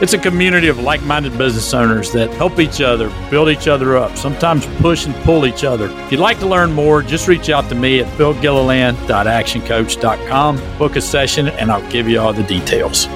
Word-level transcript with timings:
It's 0.00 0.12
a 0.12 0.18
community 0.18 0.66
of 0.66 0.80
like 0.80 1.04
minded 1.04 1.38
business 1.38 1.72
owners 1.72 2.10
that 2.14 2.34
help 2.34 2.58
each 2.58 2.80
other, 2.80 3.12
build 3.30 3.48
each 3.48 3.68
other 3.68 3.96
up, 3.96 4.16
sometimes 4.16 4.66
push 4.80 5.06
and 5.06 5.14
pull 5.22 5.46
each 5.46 5.62
other. 5.62 5.88
If 5.88 6.10
you'd 6.10 6.18
like 6.18 6.40
to 6.40 6.48
learn 6.48 6.72
more, 6.72 7.00
just 7.00 7.28
reach 7.28 7.48
out 7.48 7.68
to 7.68 7.76
me 7.76 8.00
at 8.00 8.08
philgilliland.actioncoach.com, 8.18 10.78
book 10.78 10.96
a 10.96 11.00
session, 11.00 11.46
and 11.46 11.70
I'll 11.70 11.88
give 11.92 12.08
you 12.08 12.18
all 12.18 12.32
the 12.32 12.42
details. 12.42 13.06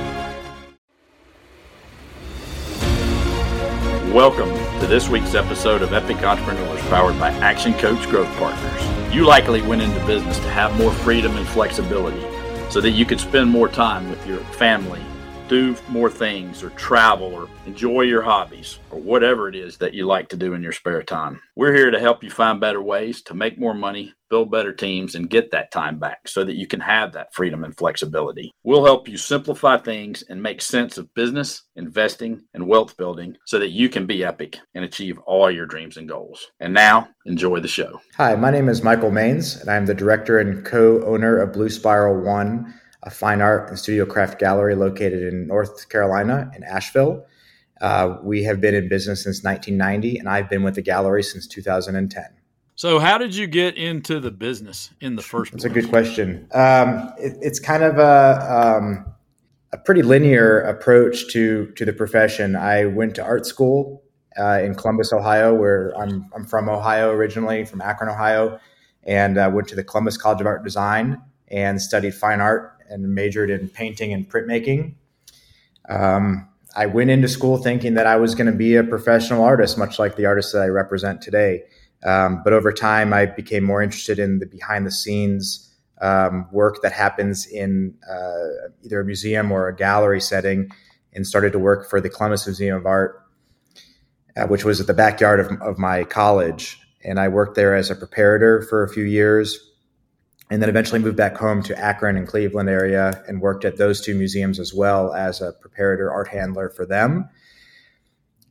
Welcome 4.14 4.50
to 4.78 4.86
this 4.86 5.08
week's 5.08 5.34
episode 5.34 5.82
of 5.82 5.92
Epic 5.92 6.22
Entrepreneurs 6.22 6.80
powered 6.82 7.18
by 7.18 7.30
Action 7.30 7.74
Coach 7.74 8.08
Growth 8.08 8.32
Partners. 8.36 9.12
You 9.12 9.24
likely 9.24 9.62
went 9.62 9.82
into 9.82 9.98
business 10.06 10.38
to 10.38 10.48
have 10.50 10.78
more 10.78 10.92
freedom 10.92 11.36
and 11.36 11.48
flexibility 11.48 12.24
so 12.70 12.80
that 12.80 12.90
you 12.90 13.04
could 13.04 13.18
spend 13.18 13.50
more 13.50 13.68
time 13.68 14.08
with 14.10 14.24
your 14.28 14.38
family 14.54 15.02
do 15.48 15.74
more 15.88 16.10
things 16.10 16.62
or 16.62 16.70
travel 16.70 17.34
or 17.34 17.48
enjoy 17.66 18.02
your 18.02 18.20
hobbies 18.22 18.78
or 18.90 19.00
whatever 19.00 19.48
it 19.48 19.56
is 19.56 19.78
that 19.78 19.94
you 19.94 20.06
like 20.06 20.28
to 20.28 20.36
do 20.36 20.52
in 20.52 20.62
your 20.62 20.72
spare 20.72 21.02
time. 21.02 21.40
We're 21.56 21.74
here 21.74 21.90
to 21.90 21.98
help 21.98 22.22
you 22.22 22.30
find 22.30 22.60
better 22.60 22.82
ways 22.82 23.22
to 23.22 23.34
make 23.34 23.58
more 23.58 23.72
money, 23.72 24.12
build 24.28 24.50
better 24.50 24.74
teams, 24.74 25.14
and 25.14 25.30
get 25.30 25.50
that 25.52 25.72
time 25.72 25.98
back 25.98 26.28
so 26.28 26.44
that 26.44 26.56
you 26.56 26.66
can 26.66 26.80
have 26.80 27.14
that 27.14 27.34
freedom 27.34 27.64
and 27.64 27.74
flexibility. 27.76 28.52
We'll 28.62 28.84
help 28.84 29.08
you 29.08 29.16
simplify 29.16 29.78
things 29.78 30.22
and 30.28 30.42
make 30.42 30.60
sense 30.60 30.98
of 30.98 31.12
business, 31.14 31.62
investing, 31.76 32.42
and 32.52 32.66
wealth 32.66 32.96
building 32.98 33.36
so 33.46 33.58
that 33.58 33.70
you 33.70 33.88
can 33.88 34.06
be 34.06 34.24
epic 34.24 34.58
and 34.74 34.84
achieve 34.84 35.18
all 35.20 35.50
your 35.50 35.66
dreams 35.66 35.96
and 35.96 36.08
goals. 36.08 36.46
And 36.60 36.74
now, 36.74 37.08
enjoy 37.24 37.60
the 37.60 37.68
show. 37.68 38.00
Hi, 38.18 38.36
my 38.36 38.50
name 38.50 38.68
is 38.68 38.82
Michael 38.82 39.10
Manes, 39.10 39.56
and 39.56 39.70
I'm 39.70 39.86
the 39.86 39.94
director 39.94 40.40
and 40.40 40.64
co 40.64 41.02
owner 41.04 41.38
of 41.38 41.54
Blue 41.54 41.70
Spiral 41.70 42.22
One 42.22 42.74
a 43.02 43.10
fine 43.10 43.40
art 43.40 43.68
and 43.68 43.78
studio 43.78 44.04
craft 44.04 44.38
gallery 44.38 44.74
located 44.74 45.22
in 45.22 45.46
North 45.46 45.88
Carolina 45.88 46.50
in 46.56 46.64
Asheville. 46.64 47.24
Uh, 47.80 48.16
we 48.22 48.42
have 48.42 48.60
been 48.60 48.74
in 48.74 48.88
business 48.88 49.22
since 49.22 49.44
1990, 49.44 50.18
and 50.18 50.28
I've 50.28 50.50
been 50.50 50.62
with 50.64 50.74
the 50.74 50.82
gallery 50.82 51.22
since 51.22 51.46
2010. 51.46 52.24
So, 52.74 52.98
how 52.98 53.18
did 53.18 53.34
you 53.34 53.46
get 53.46 53.76
into 53.76 54.20
the 54.20 54.30
business 54.30 54.90
in 55.00 55.16
the 55.16 55.22
first? 55.22 55.52
That's 55.52 55.64
place? 55.64 55.72
a 55.72 55.80
good 55.80 55.88
question. 55.88 56.48
Um, 56.52 57.12
it, 57.18 57.36
it's 57.40 57.58
kind 57.58 57.82
of 57.82 57.98
a 57.98 58.78
um, 58.78 59.06
a 59.72 59.78
pretty 59.78 60.02
linear 60.02 60.60
approach 60.60 61.32
to 61.32 61.72
to 61.76 61.84
the 61.84 61.92
profession. 61.92 62.56
I 62.56 62.84
went 62.86 63.14
to 63.16 63.24
art 63.24 63.46
school 63.46 64.02
uh, 64.38 64.60
in 64.62 64.74
Columbus, 64.74 65.12
Ohio, 65.12 65.54
where 65.54 65.92
I'm 65.98 66.28
I'm 66.34 66.44
from 66.44 66.68
Ohio 66.68 67.10
originally, 67.10 67.64
from 67.64 67.80
Akron, 67.80 68.10
Ohio, 68.10 68.60
and 69.04 69.38
uh, 69.38 69.50
went 69.52 69.68
to 69.68 69.74
the 69.74 69.84
Columbus 69.84 70.16
College 70.16 70.40
of 70.40 70.46
Art 70.46 70.60
and 70.60 70.64
Design 70.64 71.22
and 71.48 71.80
studied 71.80 72.14
fine 72.14 72.40
art 72.40 72.77
and 72.88 73.14
majored 73.14 73.50
in 73.50 73.68
painting 73.68 74.12
and 74.12 74.28
printmaking. 74.28 74.94
Um, 75.88 76.48
I 76.76 76.86
went 76.86 77.10
into 77.10 77.28
school 77.28 77.58
thinking 77.58 77.94
that 77.94 78.06
I 78.06 78.16
was 78.16 78.34
going 78.34 78.46
to 78.46 78.56
be 78.56 78.76
a 78.76 78.84
professional 78.84 79.42
artist, 79.42 79.78
much 79.78 79.98
like 79.98 80.16
the 80.16 80.26
artists 80.26 80.52
that 80.52 80.62
I 80.62 80.66
represent 80.66 81.22
today. 81.22 81.62
Um, 82.04 82.42
but 82.44 82.52
over 82.52 82.72
time, 82.72 83.12
I 83.12 83.26
became 83.26 83.64
more 83.64 83.82
interested 83.82 84.18
in 84.18 84.38
the 84.38 84.46
behind 84.46 84.86
the 84.86 84.90
scenes 84.90 85.64
um, 86.00 86.46
work 86.52 86.82
that 86.82 86.92
happens 86.92 87.46
in 87.46 87.94
uh, 88.08 88.68
either 88.84 89.00
a 89.00 89.04
museum 89.04 89.50
or 89.50 89.68
a 89.68 89.74
gallery 89.74 90.20
setting 90.20 90.70
and 91.12 91.26
started 91.26 91.52
to 91.52 91.58
work 91.58 91.90
for 91.90 92.00
the 92.00 92.08
Columbus 92.08 92.46
Museum 92.46 92.76
of 92.76 92.86
Art, 92.86 93.24
uh, 94.36 94.46
which 94.46 94.64
was 94.64 94.80
at 94.80 94.86
the 94.86 94.94
backyard 94.94 95.40
of, 95.40 95.50
of 95.60 95.78
my 95.78 96.04
college. 96.04 96.78
And 97.02 97.18
I 97.18 97.28
worked 97.28 97.56
there 97.56 97.74
as 97.74 97.90
a 97.90 97.96
preparator 97.96 98.68
for 98.68 98.84
a 98.84 98.88
few 98.88 99.04
years 99.04 99.67
and 100.50 100.62
then 100.62 100.68
eventually 100.68 100.98
moved 100.98 101.16
back 101.16 101.36
home 101.36 101.62
to 101.62 101.78
Akron 101.78 102.16
and 102.16 102.26
Cleveland 102.26 102.70
area 102.70 103.22
and 103.28 103.40
worked 103.40 103.64
at 103.64 103.76
those 103.76 104.00
two 104.00 104.14
museums 104.14 104.58
as 104.58 104.72
well 104.72 105.12
as 105.12 105.40
a 105.40 105.52
preparator 105.52 106.10
art 106.10 106.28
handler 106.28 106.70
for 106.70 106.86
them. 106.86 107.28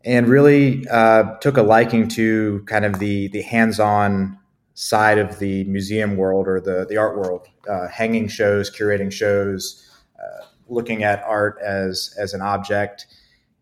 And 0.06 0.28
really 0.28 0.88
uh, 0.88 1.36
took 1.41 1.57
a 1.57 1.63
liking 1.63 2.07
to 2.09 2.63
kind 2.66 2.86
of 2.86 3.00
the 3.00 3.28
the 3.30 3.41
hands-on 3.41 4.38
side 4.74 5.18
of 5.18 5.40
the 5.40 5.63
museum 5.66 6.16
world 6.16 6.47
or 6.47 6.62
the 6.62 6.86
the 6.88 6.97
art 6.97 7.18
world, 7.18 7.47
uh, 7.68 7.88
hanging 7.90 8.28
shows, 8.28 8.69
curating 8.69 9.12
shows, 9.12 9.90
uh, 10.18 10.46
looking 10.69 11.03
at 11.03 11.24
art 11.24 11.59
as 11.62 12.16
as 12.18 12.34
an 12.34 12.41
object, 12.41 13.07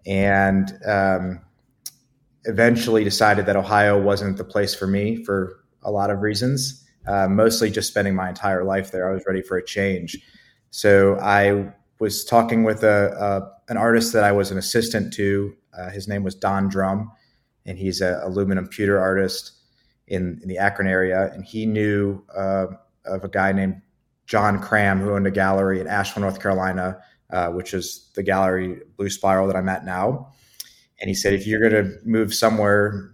and 0.06 0.78
um, 0.86 1.42
eventually 2.44 3.04
decided 3.04 3.48
that 3.48 3.56
Ohio 3.56 4.00
wasn't 4.00 4.38
the 4.38 4.44
place 4.44 4.76
for 4.76 4.86
me 4.86 5.24
for 5.24 5.64
a 5.82 5.90
lot 5.90 6.12
of 6.12 6.22
reasons 6.22 6.85
uh, 7.08 7.28
mostly 7.28 7.70
just 7.70 7.88
spending 7.88 8.16
my 8.16 8.30
entire 8.30 8.64
life 8.64 8.92
there. 8.92 9.10
I 9.10 9.14
was 9.14 9.24
ready 9.26 9.42
for 9.42 9.58
a 9.58 9.66
change. 9.66 10.18
So 10.72 11.18
I 11.20 11.72
was 12.00 12.26
talking 12.26 12.64
with 12.64 12.84
a, 12.84 13.12
a 13.18 13.56
an 13.72 13.78
artist 13.78 14.14
that 14.14 14.24
I 14.24 14.32
was 14.32 14.52
an 14.52 14.58
assistant 14.58 15.14
to. 15.14 15.56
Uh, 15.76 15.90
his 15.90 16.08
name 16.08 16.24
was 16.24 16.36
Don 16.36 16.70
Drumm, 16.70 17.12
and 17.66 17.78
he's 17.78 18.02
an 18.02 18.20
aluminum 18.22 18.68
pewter 18.68 19.00
artist 19.00 19.54
in, 20.08 20.40
in 20.42 20.50
the 20.50 20.58
Akron 20.58 20.88
area. 20.88 21.32
And 21.34 21.44
he 21.44 21.66
knew 21.66 22.24
uh, 22.36 22.68
of 23.06 23.24
a 23.24 23.30
guy 23.30 23.52
named 23.52 23.82
John 24.28 24.60
Cram 24.60 25.00
who 25.00 25.14
owned 25.14 25.28
a 25.28 25.32
gallery 25.32 25.80
in 25.80 25.88
Asheville, 25.88 26.22
North 26.22 26.42
Carolina, 26.42 27.00
uh, 27.32 27.50
which 27.50 27.74
is 27.74 28.10
the 28.16 28.24
gallery 28.24 28.82
Blue 28.98 29.10
Spiral 29.10 29.48
that 29.48 29.56
I'm 29.56 29.70
at 29.70 29.86
now. 29.86 30.32
And 31.00 31.10
he 31.10 31.16
said, 31.16 31.34
if 31.34 31.46
you're 31.46 31.60
going 31.60 31.86
to 31.86 31.98
move 32.06 32.34
somewhere, 32.34 33.12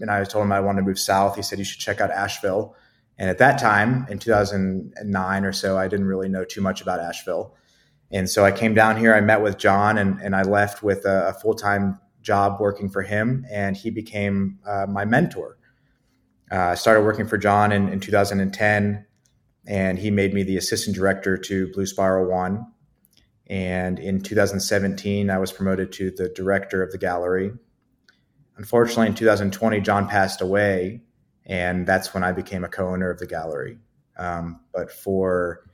and 0.00 0.10
I 0.10 0.24
told 0.24 0.44
him 0.44 0.52
I 0.52 0.60
wanted 0.60 0.80
to 0.80 0.86
move 0.86 0.98
south, 0.98 1.36
he 1.36 1.42
said 1.42 1.58
you 1.58 1.64
should 1.64 1.80
check 1.80 2.00
out 2.00 2.10
Asheville. 2.10 2.74
And 3.18 3.30
at 3.30 3.38
that 3.38 3.58
time, 3.58 4.06
in 4.10 4.18
2009 4.18 5.44
or 5.44 5.52
so, 5.52 5.78
I 5.78 5.86
didn't 5.88 6.06
really 6.06 6.28
know 6.28 6.44
too 6.44 6.60
much 6.60 6.80
about 6.80 7.00
Asheville. 7.00 7.54
And 8.10 8.28
so 8.28 8.44
I 8.44 8.52
came 8.52 8.74
down 8.74 8.96
here, 8.96 9.14
I 9.14 9.20
met 9.20 9.42
with 9.42 9.58
John, 9.58 9.98
and, 9.98 10.20
and 10.20 10.34
I 10.34 10.42
left 10.42 10.82
with 10.82 11.04
a, 11.04 11.28
a 11.28 11.32
full 11.32 11.54
time 11.54 11.98
job 12.22 12.60
working 12.60 12.88
for 12.88 13.02
him, 13.02 13.44
and 13.50 13.76
he 13.76 13.90
became 13.90 14.58
uh, 14.66 14.86
my 14.88 15.04
mentor. 15.04 15.58
Uh, 16.50 16.56
I 16.56 16.74
started 16.74 17.02
working 17.02 17.26
for 17.26 17.38
John 17.38 17.72
in, 17.72 17.88
in 17.88 18.00
2010, 18.00 19.06
and 19.66 19.98
he 19.98 20.10
made 20.10 20.34
me 20.34 20.42
the 20.42 20.56
assistant 20.56 20.96
director 20.96 21.36
to 21.36 21.72
Blue 21.72 21.86
Spiral 21.86 22.26
One. 22.26 22.66
And 23.46 23.98
in 23.98 24.22
2017, 24.22 25.30
I 25.30 25.38
was 25.38 25.52
promoted 25.52 25.92
to 25.92 26.10
the 26.10 26.28
director 26.30 26.82
of 26.82 26.92
the 26.92 26.98
gallery. 26.98 27.52
Unfortunately, 28.56 29.08
in 29.08 29.14
2020, 29.14 29.80
John 29.80 30.08
passed 30.08 30.40
away, 30.40 31.02
and 31.46 31.86
that's 31.86 32.14
when 32.14 32.24
I 32.24 32.32
became 32.32 32.64
a 32.64 32.68
co-owner 32.68 33.10
of 33.10 33.18
the 33.18 33.26
gallery. 33.26 33.78
Um, 34.16 34.60
but 34.72 34.90
for 34.90 35.68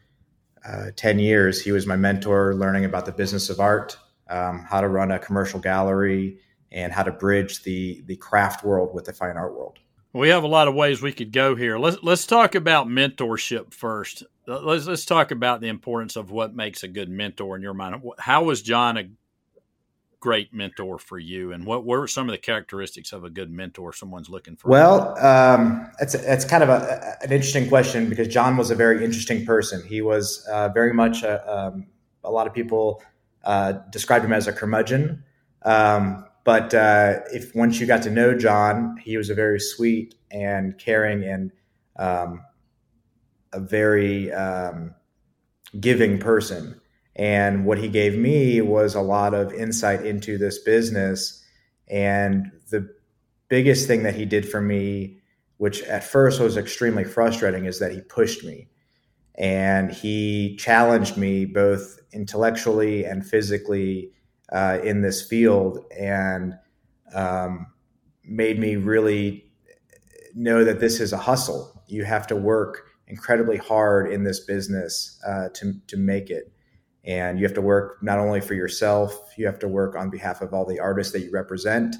uh, 0.66 0.86
10 0.96 1.18
years, 1.18 1.62
he 1.62 1.72
was 1.72 1.86
my 1.86 1.96
mentor, 1.96 2.54
learning 2.54 2.84
about 2.84 3.06
the 3.06 3.12
business 3.12 3.50
of 3.50 3.60
art, 3.60 3.96
um, 4.28 4.66
how 4.68 4.80
to 4.80 4.88
run 4.88 5.10
a 5.10 5.18
commercial 5.18 5.60
gallery, 5.60 6.38
and 6.72 6.92
how 6.92 7.02
to 7.02 7.10
bridge 7.10 7.62
the 7.64 8.02
the 8.06 8.16
craft 8.16 8.64
world 8.64 8.94
with 8.94 9.04
the 9.04 9.12
fine 9.12 9.36
art 9.36 9.56
world. 9.56 9.78
We 10.12 10.28
have 10.30 10.42
a 10.42 10.48
lot 10.48 10.68
of 10.68 10.74
ways 10.74 11.00
we 11.00 11.12
could 11.12 11.32
go 11.32 11.54
here. 11.54 11.78
Let's 11.78 11.98
let's 12.02 12.26
talk 12.26 12.54
about 12.54 12.88
mentorship 12.88 13.72
first. 13.72 14.24
Let's 14.46 14.86
let's 14.86 15.04
talk 15.04 15.30
about 15.30 15.60
the 15.60 15.68
importance 15.68 16.16
of 16.16 16.30
what 16.30 16.54
makes 16.54 16.82
a 16.82 16.88
good 16.88 17.08
mentor 17.08 17.56
in 17.56 17.62
your 17.62 17.74
mind. 17.74 18.02
How 18.18 18.44
was 18.44 18.62
John 18.62 18.96
a 18.96 19.08
great 20.20 20.52
mentor 20.52 20.98
for 20.98 21.18
you, 21.18 21.52
and 21.52 21.66
what 21.66 21.84
were 21.84 22.06
some 22.06 22.28
of 22.28 22.32
the 22.32 22.38
characteristics 22.38 23.12
of 23.12 23.24
a 23.24 23.30
good 23.30 23.50
mentor? 23.50 23.92
Someone's 23.92 24.28
looking 24.28 24.56
for. 24.56 24.68
Well, 24.68 25.18
um, 25.18 25.90
it's 26.00 26.14
it's 26.14 26.44
kind 26.44 26.62
of 26.62 26.68
a, 26.68 27.16
an 27.22 27.32
interesting 27.32 27.68
question 27.68 28.08
because 28.08 28.28
John 28.28 28.56
was 28.56 28.70
a 28.70 28.74
very 28.74 29.04
interesting 29.04 29.44
person. 29.44 29.82
He 29.86 30.02
was 30.02 30.46
uh, 30.50 30.68
very 30.68 30.92
much 30.92 31.22
a, 31.22 31.50
um, 31.50 31.86
a 32.22 32.30
lot 32.30 32.46
of 32.46 32.54
people 32.54 33.02
uh, 33.44 33.72
described 33.90 34.24
him 34.24 34.32
as 34.32 34.46
a 34.46 34.52
curmudgeon. 34.52 35.24
Um, 35.62 36.26
but 36.44 36.72
uh, 36.74 37.20
if 37.32 37.54
once 37.54 37.80
you 37.80 37.86
got 37.86 38.02
to 38.02 38.10
know 38.10 38.36
John, 38.36 38.96
he 39.02 39.16
was 39.16 39.30
a 39.30 39.34
very 39.34 39.60
sweet 39.60 40.14
and 40.30 40.78
caring 40.78 41.22
and 41.24 41.52
um, 41.96 42.42
a 43.52 43.60
very 43.60 44.32
um, 44.32 44.94
giving 45.78 46.18
person. 46.18 46.79
And 47.20 47.66
what 47.66 47.76
he 47.76 47.88
gave 47.88 48.16
me 48.16 48.62
was 48.62 48.94
a 48.94 49.02
lot 49.02 49.34
of 49.34 49.52
insight 49.52 50.06
into 50.06 50.38
this 50.38 50.58
business. 50.58 51.44
And 51.86 52.50
the 52.70 52.88
biggest 53.48 53.86
thing 53.86 54.04
that 54.04 54.14
he 54.14 54.24
did 54.24 54.48
for 54.48 54.62
me, 54.62 55.18
which 55.58 55.82
at 55.82 56.02
first 56.02 56.40
was 56.40 56.56
extremely 56.56 57.04
frustrating, 57.04 57.66
is 57.66 57.78
that 57.78 57.92
he 57.92 58.00
pushed 58.00 58.42
me 58.42 58.68
and 59.34 59.92
he 59.92 60.56
challenged 60.56 61.18
me 61.18 61.44
both 61.44 62.00
intellectually 62.14 63.04
and 63.04 63.26
physically 63.26 64.12
uh, 64.50 64.78
in 64.82 65.02
this 65.02 65.20
field 65.20 65.84
and 65.98 66.54
um, 67.14 67.66
made 68.24 68.58
me 68.58 68.76
really 68.76 69.44
know 70.34 70.64
that 70.64 70.80
this 70.80 71.00
is 71.00 71.12
a 71.12 71.18
hustle. 71.18 71.82
You 71.86 72.02
have 72.04 72.26
to 72.28 72.36
work 72.36 72.86
incredibly 73.08 73.58
hard 73.58 74.10
in 74.10 74.24
this 74.24 74.40
business 74.40 75.20
uh, 75.26 75.50
to, 75.56 75.74
to 75.86 75.98
make 75.98 76.30
it 76.30 76.50
and 77.04 77.38
you 77.38 77.46
have 77.46 77.54
to 77.54 77.62
work 77.62 78.02
not 78.02 78.18
only 78.18 78.40
for 78.40 78.54
yourself, 78.54 79.32
you 79.36 79.46
have 79.46 79.58
to 79.60 79.68
work 79.68 79.96
on 79.96 80.10
behalf 80.10 80.42
of 80.42 80.52
all 80.52 80.66
the 80.66 80.78
artists 80.78 81.12
that 81.12 81.20
you 81.20 81.30
represent 81.30 81.96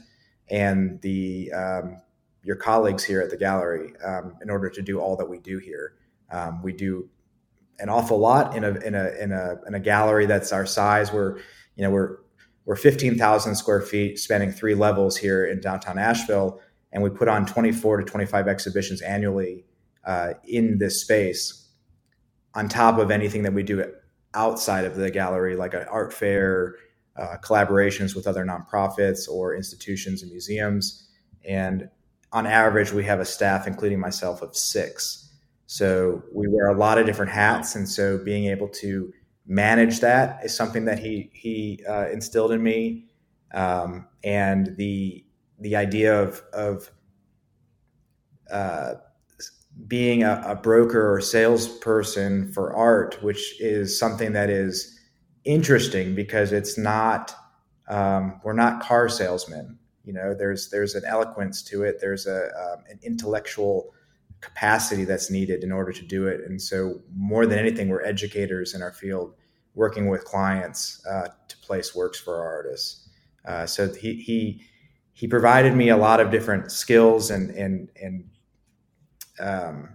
and 0.50 1.00
the 1.00 1.50
um, 1.52 2.00
your 2.42 2.56
colleagues 2.56 3.04
here 3.04 3.20
at 3.20 3.30
the 3.30 3.36
gallery 3.36 3.92
um, 4.04 4.36
in 4.42 4.50
order 4.50 4.68
to 4.68 4.82
do 4.82 5.00
all 5.00 5.16
that 5.16 5.28
we 5.28 5.38
do 5.38 5.58
here. 5.58 5.94
Um, 6.30 6.62
we 6.62 6.72
do 6.72 7.08
an 7.78 7.88
awful 7.88 8.18
lot 8.18 8.56
in 8.56 8.64
a 8.64 8.70
in 8.80 8.94
a 8.94 9.08
in 9.20 9.32
a 9.32 9.56
in 9.66 9.74
a 9.74 9.80
gallery 9.80 10.26
that's 10.26 10.52
our 10.52 10.66
size. 10.66 11.12
We're 11.12 11.38
you 11.76 11.84
know 11.84 11.90
we're 11.90 12.18
we're 12.66 12.76
15,000 12.76 13.54
square 13.56 13.80
feet, 13.80 14.18
spanning 14.18 14.52
three 14.52 14.74
levels 14.74 15.16
here 15.16 15.46
in 15.46 15.60
downtown 15.60 15.98
Asheville, 15.98 16.60
and 16.92 17.02
we 17.02 17.10
put 17.10 17.26
on 17.26 17.46
24 17.46 17.98
to 17.98 18.04
25 18.04 18.48
exhibitions 18.48 19.00
annually 19.00 19.64
uh, 20.04 20.34
in 20.44 20.78
this 20.78 21.00
space. 21.00 21.68
On 22.54 22.68
top 22.68 22.98
of 22.98 23.10
anything 23.10 23.42
that 23.44 23.52
we 23.52 23.62
do 23.62 23.80
outside 24.34 24.84
of 24.84 24.96
the 24.96 25.10
gallery, 25.10 25.56
like 25.56 25.74
an 25.74 25.86
art 25.90 26.12
fair, 26.12 26.76
uh, 27.16 27.36
collaborations 27.42 28.14
with 28.14 28.26
other 28.26 28.44
nonprofits 28.44 29.28
or 29.28 29.54
institutions 29.54 30.22
and 30.22 30.30
museums. 30.30 31.08
And 31.46 31.88
on 32.32 32.46
average, 32.46 32.92
we 32.92 33.04
have 33.04 33.20
a 33.20 33.24
staff, 33.24 33.66
including 33.66 33.98
myself, 33.98 34.42
of 34.42 34.56
six. 34.56 35.28
So 35.66 36.22
we 36.32 36.48
wear 36.48 36.68
a 36.68 36.76
lot 36.76 36.98
of 36.98 37.06
different 37.06 37.32
hats. 37.32 37.74
And 37.74 37.88
so 37.88 38.18
being 38.18 38.46
able 38.46 38.68
to 38.68 39.12
manage 39.46 40.00
that 40.00 40.44
is 40.44 40.54
something 40.54 40.84
that 40.84 40.98
he, 40.98 41.30
he 41.32 41.84
uh, 41.88 42.08
instilled 42.08 42.52
in 42.52 42.62
me. 42.62 43.06
Um, 43.52 44.06
and 44.22 44.76
the, 44.76 45.24
the 45.58 45.76
idea 45.76 46.22
of, 46.22 46.42
of 46.52 46.90
uh, 48.50 48.94
being 49.86 50.22
a, 50.22 50.42
a 50.46 50.54
broker 50.54 51.12
or 51.12 51.20
salesperson 51.20 52.52
for 52.52 52.74
art, 52.74 53.22
which 53.22 53.60
is 53.60 53.98
something 53.98 54.32
that 54.32 54.50
is 54.50 54.98
interesting 55.44 56.14
because 56.14 56.52
it's 56.52 56.76
not 56.76 57.34
um, 57.88 58.40
we're 58.44 58.52
not 58.52 58.80
car 58.80 59.08
salesmen. 59.08 59.78
You 60.04 60.12
know, 60.12 60.34
there's 60.34 60.70
there's 60.70 60.94
an 60.94 61.04
eloquence 61.04 61.62
to 61.64 61.82
it. 61.82 61.98
There's 62.00 62.26
a 62.26 62.46
um, 62.46 62.84
an 62.88 62.98
intellectual 63.02 63.92
capacity 64.40 65.04
that's 65.04 65.30
needed 65.30 65.62
in 65.62 65.72
order 65.72 65.92
to 65.92 66.02
do 66.06 66.26
it. 66.26 66.40
And 66.46 66.60
so, 66.60 67.00
more 67.14 67.46
than 67.46 67.58
anything, 67.58 67.88
we're 67.88 68.02
educators 68.02 68.74
in 68.74 68.82
our 68.82 68.92
field, 68.92 69.34
working 69.74 70.08
with 70.08 70.24
clients 70.24 71.04
uh, 71.06 71.28
to 71.48 71.56
place 71.58 71.94
works 71.94 72.18
for 72.18 72.36
our 72.36 72.48
artists. 72.48 73.08
Uh, 73.44 73.66
so 73.66 73.92
he 73.92 74.14
he 74.14 74.62
he 75.12 75.26
provided 75.26 75.74
me 75.74 75.88
a 75.90 75.96
lot 75.96 76.20
of 76.20 76.30
different 76.30 76.70
skills 76.70 77.30
and 77.30 77.50
and 77.50 77.90
and 78.00 78.24
um, 79.40 79.88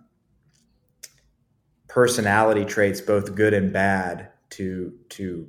personality 1.88 2.66
traits, 2.66 3.02
both 3.02 3.36
good 3.36 3.54
and 3.54 3.72
bad, 3.72 4.30
to 4.52 4.94
to 5.10 5.48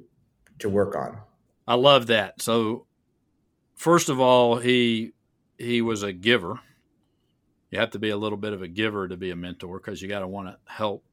to 0.59 0.69
work 0.69 0.97
on. 0.97 1.19
I 1.67 1.75
love 1.75 2.07
that. 2.09 2.41
So, 2.41 2.87
first 3.75 4.09
of 4.09 4.21
all, 4.21 4.57
he 4.57 5.13
he 5.59 5.83
was 5.83 6.03
a 6.03 6.13
giver. 6.13 6.61
You 7.71 7.81
have 7.81 7.91
to 7.91 7.99
be 7.99 8.11
a 8.11 8.17
little 8.17 8.39
bit 8.39 8.53
of 8.53 8.63
a 8.63 8.69
giver 8.69 9.09
to 9.09 9.17
be 9.17 9.31
a 9.31 9.37
mentor 9.37 9.79
because 9.79 10.01
you 10.01 10.09
got 10.09 10.21
to 10.21 10.29
want 10.29 10.49
to 10.49 10.57
help 10.73 11.05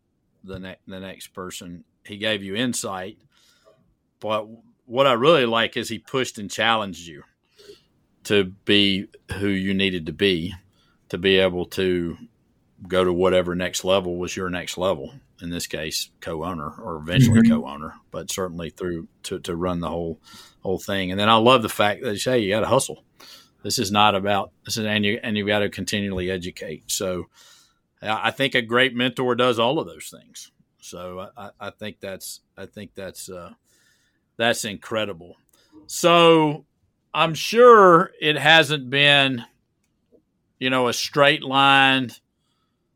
the 0.44 0.60
ne- 0.60 0.78
the 0.88 1.00
next 1.00 1.28
person. 1.30 1.84
He 2.06 2.18
gave 2.18 2.44
you 2.44 2.56
insight, 2.56 3.18
but 4.20 4.48
what 4.86 5.08
I 5.08 5.14
really 5.14 5.46
like 5.46 5.78
is 5.78 5.90
he 5.90 6.00
pushed 6.00 6.38
and 6.38 6.52
challenged 6.52 7.08
you 7.08 7.24
to 8.26 8.46
be 8.66 9.08
who 9.34 9.48
you 9.48 9.74
needed 9.74 10.06
to 10.06 10.14
be 10.14 10.54
to 11.10 11.18
be 11.18 11.38
able 11.38 11.66
to 11.66 12.18
go 12.88 13.04
to 13.04 13.14
whatever 13.14 13.56
next 13.56 13.84
level 13.84 14.18
was 14.18 14.36
your 14.36 14.50
next 14.50 14.78
level. 14.78 15.14
In 15.42 15.50
this 15.50 15.68
case, 15.68 16.10
co-owner 16.22 16.70
or 16.70 16.98
eventually 16.98 17.42
mm-hmm. 17.42 17.62
co-owner, 17.62 17.96
but 18.12 18.32
certainly 18.32 18.70
through 18.70 19.10
to, 19.24 19.40
to 19.40 19.56
run 19.56 19.82
the 19.82 19.90
whole 19.90 20.20
whole 20.62 20.80
thing. 20.80 21.12
And 21.12 21.20
then 21.20 21.30
I 21.30 21.36
love 21.36 21.62
the 21.62 21.70
fact 21.70 22.02
that 22.04 22.14
you 22.14 22.20
say 22.20 22.40
you 22.40 22.50
got 22.54 22.62
to 22.62 22.68
hustle. 22.68 23.04
This 23.62 23.78
is 23.80 23.92
not 23.92 24.16
about 24.16 24.52
this 24.66 24.78
is 24.78 24.86
and 24.86 25.04
you 25.06 25.20
and 25.22 25.38
you 25.38 25.46
got 25.46 25.60
to 25.60 25.70
continually 25.70 26.32
educate. 26.32 26.90
So 26.92 27.26
I 28.02 28.32
think 28.32 28.56
a 28.56 28.62
great 28.62 28.96
mentor 28.96 29.36
does 29.36 29.60
all 29.60 29.80
of 29.80 29.88
those 29.88 30.10
things. 30.10 30.52
So 30.80 31.30
I, 31.38 31.50
I 31.60 31.70
think 31.70 32.00
that's 32.00 32.42
I 32.58 32.66
think 32.66 32.92
that's 32.96 33.30
uh, 33.30 33.54
that's 34.38 34.66
incredible. 34.66 35.38
So 35.88 36.66
I'm 37.14 37.34
sure 37.34 38.12
it 38.20 38.38
hasn't 38.38 38.90
been, 38.90 39.46
you 40.60 40.70
know, 40.70 40.88
a 40.88 40.94
straight 40.94 41.44
line 41.44 42.12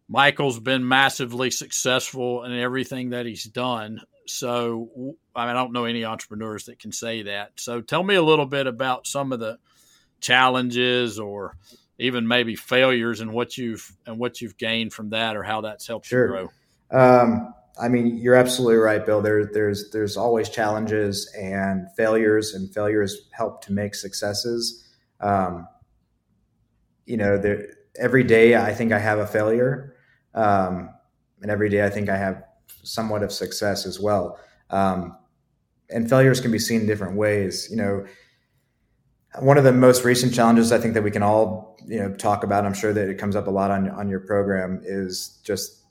Michael's 0.09 0.59
been 0.59 0.88
massively 0.88 1.51
successful 1.51 2.44
in 2.44 2.54
everything 2.54 3.09
that 3.09 3.25
he's 3.25 3.44
done. 3.44 4.01
So, 4.25 5.15
I, 5.36 5.45
mean, 5.45 5.50
I 5.50 5.54
don't 5.54 5.74
know 5.74 5.86
any 5.86 6.06
entrepreneurs 6.06 6.65
that 6.65 6.80
can 6.80 6.92
say 6.92 7.24
that. 7.24 7.51
So, 7.56 7.81
tell 7.81 8.04
me 8.04 8.15
a 8.15 8.24
little 8.24 8.45
bit 8.45 8.68
about 8.68 9.07
some 9.07 9.31
of 9.31 9.39
the 9.39 9.57
challenges 10.19 11.19
or 11.19 11.56
even 12.00 12.27
maybe 12.27 12.56
failures 12.56 13.21
and 13.21 13.31
what 13.31 13.57
you've 13.57 13.92
and 14.06 14.18
what 14.18 14.42
you've 14.42 14.57
gained 14.57 14.94
from 14.94 15.09
that 15.09 15.36
or 15.36 15.44
how 15.44 15.62
that's 15.62 15.88
helped 15.88 16.06
sure. 16.06 16.25
you 16.25 16.50
grow. 16.92 17.21
Um, 17.21 17.53
I 17.80 17.89
mean, 17.89 18.18
you're 18.18 18.36
absolutely 18.36 18.77
right, 18.77 19.06
Bill. 19.06 19.21
There, 19.21 19.45
there's 19.45 19.92
there's 19.92 20.18
always 20.18 20.50
challenges 20.50 21.31
and 21.38 21.88
failures, 21.95 22.53
and 22.53 22.74
failures 22.74 23.30
help 23.31 23.63
to 23.65 23.74
make 23.74 23.94
successes. 23.95 24.88
Um, 25.19 25.68
you 27.06 27.18
know, 27.18 27.38
there 27.38 27.68
every 28.00 28.24
day 28.24 28.56
I 28.56 28.74
think 28.74 28.92
I 28.92 29.00
have 29.00 29.19
a 29.19 29.27
failure. 29.27 29.95
Um, 30.38 30.92
and 31.42 31.50
every 31.50 31.69
day 31.69 31.84
I 31.84 31.89
think 31.89 32.10
I 32.10 32.18
have 32.18 32.44
somewhat 32.84 33.24
of 33.24 33.31
success 33.31 33.86
as 33.86 34.00
well. 34.00 34.39
Um, 34.69 35.18
and 35.89 36.10
failures 36.10 36.39
can 36.39 36.51
be 36.51 36.60
seen 36.60 36.81
in 36.81 36.88
different 36.88 37.16
ways. 37.16 37.68
You 37.72 37.78
know, 37.78 38.06
one 39.39 39.57
of 39.57 39.63
the 39.63 39.72
most 39.72 40.04
recent 40.04 40.34
challenges 40.34 40.72
I 40.72 40.78
think 40.78 40.94
that 40.94 41.04
we 41.04 41.12
can 41.12 41.24
all 41.24 41.78
you 41.88 42.00
know 42.00 42.13
talk 42.13 42.44
about. 42.44 42.66
I'm 42.66 42.74
sure 42.74 42.94
that 42.94 43.10
it 43.10 43.18
comes 43.18 43.36
up 43.36 43.48
a 43.48 43.51
lot 43.51 43.72
on 43.72 43.89
on 43.89 44.10
your 44.10 44.19
program 44.19 44.81
is 44.84 45.39
just 45.44 45.84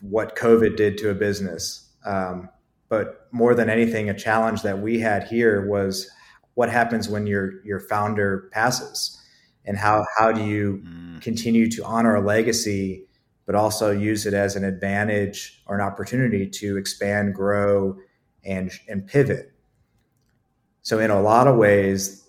what 0.00 0.36
COVID 0.36 0.76
did 0.76 0.98
to 0.98 1.10
a 1.10 1.14
business. 1.14 1.90
Um, 2.04 2.48
but 2.88 3.28
more 3.32 3.54
than 3.54 3.68
anything, 3.68 4.08
a 4.08 4.18
challenge 4.18 4.62
that 4.62 4.80
we 4.80 4.98
had 4.98 5.24
here 5.24 5.68
was 5.68 6.10
what 6.54 6.70
happens 6.70 7.08
when 7.08 7.26
your 7.26 7.62
your 7.64 7.80
founder 7.80 8.48
passes, 8.52 9.20
and 9.64 9.76
how 9.76 10.04
how 10.16 10.32
do 10.32 10.44
you 10.44 10.82
mm. 10.84 11.20
continue 11.20 11.70
to 11.70 11.84
honor 11.84 12.16
a 12.16 12.20
legacy 12.20 13.07
but 13.48 13.54
also 13.54 13.90
use 13.90 14.26
it 14.26 14.34
as 14.34 14.56
an 14.56 14.62
advantage 14.62 15.62
or 15.64 15.74
an 15.74 15.80
opportunity 15.80 16.46
to 16.46 16.76
expand, 16.76 17.34
grow, 17.34 17.96
and, 18.44 18.70
and 18.90 19.06
pivot. 19.06 19.54
So, 20.82 20.98
in 20.98 21.10
a 21.10 21.18
lot 21.22 21.46
of 21.46 21.56
ways, 21.56 22.28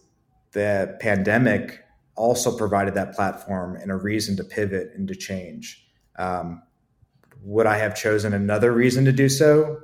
the 0.53 0.96
pandemic 1.01 1.84
also 2.15 2.58
provided 2.58 2.94
that 2.94 3.13
platform 3.13 3.75
and 3.75 3.91
a 3.91 3.98
reason 3.98 4.38
to 4.38 4.46
pivot 4.46 4.91
and 4.96 5.10
to 5.10 5.15
change. 5.15 5.86
Um, 6.17 6.63
would 7.44 7.65
I 7.65 7.77
have 7.79 7.96
chosen 7.96 8.34
another 8.34 8.72
reason 8.72 9.03
to 9.03 9.12
do 9.12 9.27
so? 9.27 9.82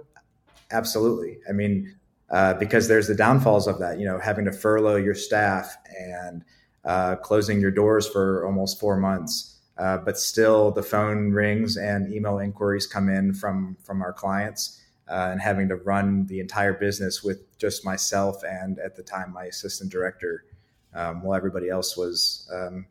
Absolutely. 0.71 1.39
I 1.50 1.51
mean, 1.51 1.98
uh, 2.29 2.53
because 2.53 2.88
there's 2.88 3.10
the 3.10 3.15
downfalls 3.15 3.67
of 3.67 3.77
that, 3.79 4.00
you 4.00 4.05
know, 4.05 4.19
having 4.19 4.45
to 4.45 4.53
furlough 4.53 4.95
your 4.95 5.15
staff 5.15 5.75
and 6.00 6.45
uh, 6.86 7.17
closing 7.17 7.60
your 7.60 7.71
doors 7.71 8.07
for 8.07 8.45
almost 8.45 8.79
four 8.79 8.95
months. 8.95 9.54
Uh, 9.77 9.98
but 9.98 10.17
still 10.17 10.72
the 10.72 10.84
phone 10.84 11.32
rings 11.32 11.75
and 11.75 12.13
email 12.13 12.39
inquiries 12.39 12.88
come 12.88 13.10
in 13.10 13.34
from 13.34 13.75
from 13.84 14.01
our 14.01 14.13
clients 14.13 14.82
uh, 15.10 15.27
and 15.32 15.41
having 15.41 15.67
to 15.67 15.75
run 15.75 16.25
the 16.27 16.39
entire 16.39 16.74
business 16.74 17.24
with 17.24 17.58
just 17.58 17.84
myself 17.84 18.41
and 18.44 18.79
at 18.79 18.96
the 18.96 19.03
time 19.03 19.34
my 19.34 19.44
assistant 19.46 19.91
director 19.91 20.46
um, 20.94 21.22
while 21.22 21.36
everybody 21.36 21.70
else 21.70 21.98
was 21.98 22.50
um, 22.53 22.86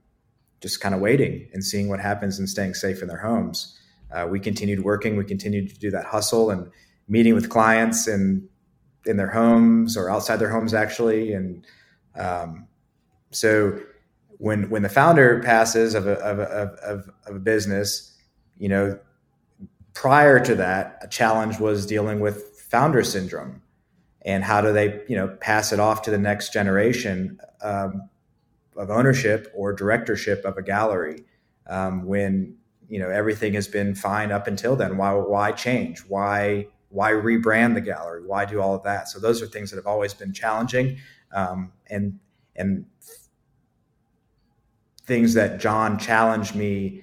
just 0.61 0.81
kind 0.83 0.95
of 0.95 1.01
waiting 1.01 1.49
and 1.55 1.65
seeing 1.65 1.89
what 1.89 2.01
happens 2.01 2.39
and 2.39 2.49
staying 2.49 2.75
safe 2.75 3.01
in 3.01 3.09
their 3.09 3.19
homes. 3.19 3.79
Uh, 4.13 4.27
we 4.31 4.39
continued 4.39 4.85
working 4.85 5.17
we 5.17 5.25
continued 5.25 5.71
to 5.71 5.79
do 5.79 5.91
that 5.91 6.05
hustle 6.05 6.51
and 6.51 6.71
meeting 7.09 7.35
with 7.35 7.49
clients 7.49 8.07
and 8.07 8.47
in 9.07 9.17
their 9.17 9.31
homes 9.31 9.97
or 9.97 10.11
outside 10.11 10.37
their 10.37 10.51
homes 10.51 10.75
actually 10.75 11.33
and 11.33 11.67
um, 12.15 12.67
so 13.31 13.79
when 14.45 14.69
when 14.69 14.83
the 14.83 14.91
founder 14.91 15.41
passes 15.43 15.95
of 15.95 16.07
a, 16.07 16.17
of 16.17 16.39
a, 16.39 16.43
of, 16.43 17.11
of 17.27 17.37
a 17.37 17.39
business, 17.39 18.13
you 18.59 18.69
know, 18.69 18.99
prior 19.95 20.39
to 20.39 20.55
that, 20.55 20.99
a 21.01 21.09
challenge 21.09 21.59
was 21.59 21.87
dealing 21.87 22.21
with 22.21 22.51
founder 22.59 23.03
syndrome 23.03 23.63
and 24.21 24.45
how 24.45 24.61
do 24.61 24.71
they 24.71 25.03
you 25.09 25.17
know 25.17 25.29
pass 25.41 25.73
it 25.73 25.81
off 25.81 26.03
to 26.03 26.11
the 26.11 26.19
next 26.19 26.53
generation 26.53 27.41
um, 27.63 28.11
of 28.77 28.91
ownership 28.91 29.51
or 29.55 29.73
directorship 29.73 30.45
of 30.45 30.59
a 30.59 30.63
gallery 30.63 31.25
um, 31.67 32.05
when 32.05 32.55
you 32.91 32.99
know 32.99 33.09
everything 33.09 33.55
has 33.55 33.67
been 33.67 33.95
fine 33.95 34.31
up 34.31 34.47
until 34.47 34.77
then. 34.77 34.99
Why 34.99 35.13
why 35.15 35.53
change? 35.53 36.01
Why 36.01 36.67
why 36.91 37.13
rebrand 37.13 37.73
the 37.73 37.81
gallery? 37.81 38.27
Why 38.27 38.45
do 38.45 38.61
all 38.61 38.75
of 38.75 38.83
that? 38.83 39.09
So 39.09 39.19
those 39.21 39.41
are 39.41 39.47
things 39.47 39.71
that 39.71 39.77
have 39.77 39.87
always 39.87 40.13
been 40.13 40.35
challenging 40.35 40.99
um, 41.33 41.73
and 41.87 42.19
and 42.57 42.85
things 45.07 45.35
that 45.35 45.61
John 45.61 45.99
challenged 45.99 46.55
me 46.55 47.03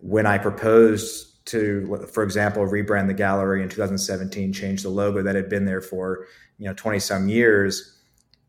when 0.00 0.26
I 0.26 0.38
proposed 0.38 1.46
to, 1.46 2.06
for 2.12 2.22
example, 2.22 2.64
rebrand 2.66 3.08
the 3.08 3.14
gallery 3.14 3.62
in 3.62 3.68
2017, 3.68 4.52
change 4.52 4.82
the 4.82 4.88
logo 4.88 5.22
that 5.22 5.34
had 5.34 5.48
been 5.48 5.64
there 5.64 5.80
for 5.80 6.26
you 6.58 6.66
know 6.66 6.74
20 6.74 6.98
some 6.98 7.28
years. 7.28 7.98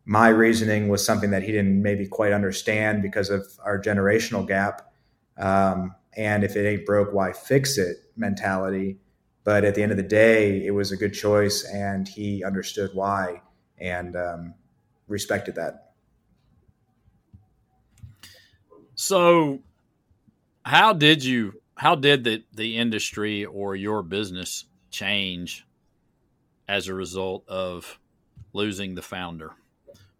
My 0.05 0.27
reasoning 0.27 0.89
was 0.89 1.05
something 1.05 1.31
that 1.31 1.43
he 1.43 1.51
didn't 1.51 1.81
maybe 1.81 2.05
quite 2.05 2.33
understand 2.33 3.01
because 3.01 3.29
of 3.29 3.48
our 3.63 3.81
generational 3.81 4.48
gap. 4.48 4.93
Um, 5.38 5.95
and 6.15 6.43
if 6.43 6.55
it 6.55 6.67
ain't 6.67 6.86
broke, 6.86 7.13
why 7.13 7.31
fix 7.31 7.77
it 7.77 7.98
mentality. 8.15 9.00
But 9.43 9.63
at 9.65 9.75
the 9.75 9.83
end 9.83 9.91
of 9.91 9.98
the 9.98 10.03
day, 10.03 10.65
it 10.65 10.72
was 10.72 10.91
a 10.91 10.98
good 10.98 11.13
choice, 11.13 11.65
and 11.65 12.07
he 12.07 12.43
understood 12.43 12.91
why 12.93 13.41
and 13.77 14.15
um, 14.15 14.53
respected 15.07 15.55
that. 15.55 15.93
So, 19.03 19.60
how 20.63 20.93
did 20.93 21.25
you? 21.25 21.62
How 21.75 21.95
did 21.95 22.24
the 22.24 22.45
the 22.53 22.77
industry 22.77 23.43
or 23.43 23.75
your 23.75 24.01
business 24.01 24.63
change 24.91 25.65
as 26.69 26.88
a 26.88 26.93
result 26.93 27.43
of 27.50 28.00
losing 28.53 28.95
the 28.95 29.01
founder? 29.01 29.55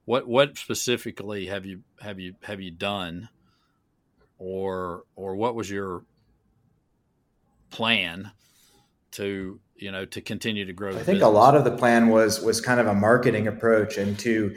What 0.04 0.28
what 0.28 0.58
specifically 0.58 1.46
have 1.46 1.66
you 1.66 1.84
have 2.02 2.20
you 2.20 2.36
have 2.44 2.60
you 2.60 2.72
done, 2.72 3.30
or 4.38 5.04
or 5.16 5.38
what 5.38 5.56
was 5.56 5.72
your 5.72 6.04
plan 7.70 8.32
to 9.12 9.62
you 9.78 9.92
know 9.94 10.04
to 10.04 10.20
continue 10.20 10.66
to 10.66 10.74
grow? 10.74 10.90
I 10.90 10.96
think 10.96 11.06
business? 11.06 11.24
a 11.24 11.30
lot 11.30 11.56
of 11.56 11.64
the 11.64 11.72
plan 11.72 12.10
was 12.10 12.42
was 12.42 12.60
kind 12.60 12.82
of 12.82 12.88
a 12.88 12.94
marketing 12.94 13.48
approach 13.48 13.98
and 13.98 14.20
to, 14.20 14.54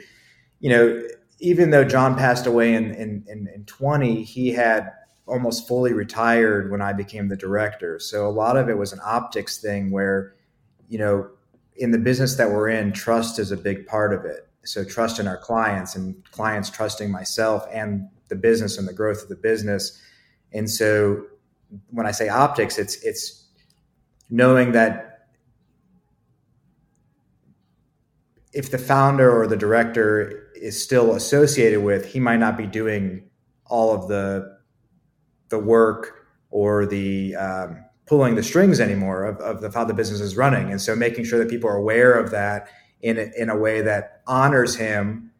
you 0.59 0.69
know, 0.69 1.07
even 1.39 1.69
though 1.71 1.83
John 1.83 2.15
passed 2.15 2.47
away 2.47 2.73
in 2.73 2.91
in, 2.91 3.25
in, 3.27 3.47
in 3.53 3.65
twenty, 3.65 4.23
he 4.23 4.51
had 4.51 4.91
almost 5.25 5.67
fully 5.67 5.93
retired 5.93 6.71
when 6.71 6.81
I 6.81 6.93
became 6.93 7.27
the 7.27 7.35
director. 7.35 7.99
So 7.99 8.25
a 8.25 8.31
lot 8.31 8.55
of 8.55 8.69
it 8.69 8.77
was 8.77 8.93
an 8.93 8.99
optics 9.03 9.57
thing 9.57 9.91
where, 9.91 10.33
you 10.87 10.97
know, 10.97 11.29
in 11.75 11.91
the 11.91 11.97
business 11.97 12.35
that 12.37 12.49
we're 12.49 12.69
in, 12.69 12.93
trust 12.93 13.37
is 13.37 13.51
a 13.51 13.57
big 13.57 13.85
part 13.85 14.13
of 14.13 14.23
it. 14.23 14.47
So 14.63 14.83
trust 14.83 15.19
in 15.19 15.27
our 15.27 15.37
clients 15.37 15.95
and 15.95 16.15
clients 16.31 16.69
trusting 16.69 17.11
myself 17.11 17.67
and 17.71 18.07
the 18.29 18.35
business 18.35 18.77
and 18.77 18.87
the 18.87 18.93
growth 18.93 19.21
of 19.21 19.29
the 19.29 19.35
business. 19.35 20.01
And 20.53 20.69
so 20.69 21.23
when 21.89 22.05
I 22.05 22.11
say 22.11 22.29
optics, 22.29 22.77
it's 22.77 22.95
it's 23.03 23.45
knowing 24.29 24.71
that 24.71 25.27
if 28.53 28.71
the 28.71 28.77
founder 28.77 29.29
or 29.29 29.45
the 29.45 29.57
director 29.57 30.46
is 30.61 30.81
still 30.81 31.15
associated 31.15 31.83
with, 31.83 32.05
he 32.05 32.19
might 32.19 32.37
not 32.37 32.57
be 32.57 32.65
doing 32.65 33.29
all 33.65 33.93
of 33.93 34.07
the 34.07 34.57
the 35.49 35.59
work 35.59 36.27
or 36.49 36.85
the 36.85 37.35
um, 37.35 37.83
pulling 38.05 38.35
the 38.35 38.43
strings 38.43 38.79
anymore 38.79 39.25
of, 39.25 39.63
of 39.63 39.73
how 39.73 39.83
the 39.83 39.93
business 39.93 40.19
is 40.19 40.35
running. 40.35 40.71
And 40.71 40.81
so 40.81 40.95
making 40.95 41.25
sure 41.25 41.39
that 41.39 41.49
people 41.49 41.69
are 41.69 41.75
aware 41.75 42.13
of 42.13 42.31
that 42.31 42.69
in 43.01 43.17
a, 43.17 43.31
in 43.37 43.49
a 43.49 43.55
way 43.55 43.81
that 43.81 44.21
honors 44.27 44.75
him, 44.75 45.31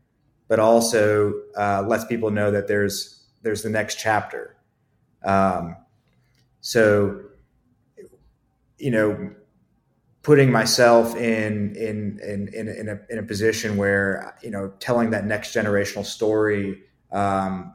but 0.48 0.60
also 0.60 1.34
uh, 1.58 1.84
lets 1.88 2.06
people 2.06 2.30
know 2.32 2.52
that 2.52 2.68
there's 2.68 3.26
there's 3.42 3.64
the 3.64 3.70
next 3.70 3.96
chapter. 4.00 4.58
Um, 5.24 5.76
so 6.62 7.22
you 8.78 8.92
know, 8.92 9.32
putting 10.28 10.52
myself 10.52 11.16
in 11.16 11.74
in 11.78 12.20
in 12.22 12.50
in, 12.54 12.68
in, 12.68 12.90
a, 12.90 13.00
in 13.10 13.18
a 13.18 13.24
position 13.24 13.78
where 13.78 14.36
you 14.44 14.52
know 14.52 14.68
telling 14.80 15.12
that 15.12 15.26
next 15.26 15.56
generational 15.56 16.06
story, 16.06 16.84
um, 17.14 17.74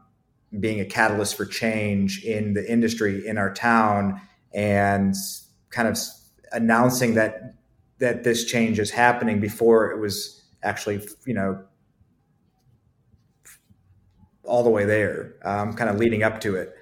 being 0.60 0.78
a 0.78 0.84
catalyst 0.84 1.34
for 1.34 1.46
change 1.46 2.22
in 2.24 2.52
the 2.52 2.70
industry 2.70 3.26
in 3.26 3.38
our 3.38 3.50
town, 3.54 4.20
and 4.52 5.14
kind 5.70 5.88
of 5.88 5.96
announcing 6.52 7.14
that 7.14 7.54
that 8.00 8.22
this 8.22 8.44
change 8.44 8.78
is 8.78 8.90
happening 8.90 9.40
before 9.40 9.90
it 9.90 9.98
was 9.98 10.44
actually 10.62 11.00
you 11.24 11.32
know 11.32 11.64
all 14.44 14.62
the 14.62 14.68
way 14.68 14.84
there, 14.84 15.36
um, 15.42 15.72
kind 15.72 15.88
of 15.88 15.96
leading 15.96 16.22
up 16.22 16.38
to 16.38 16.56
it. 16.56 16.74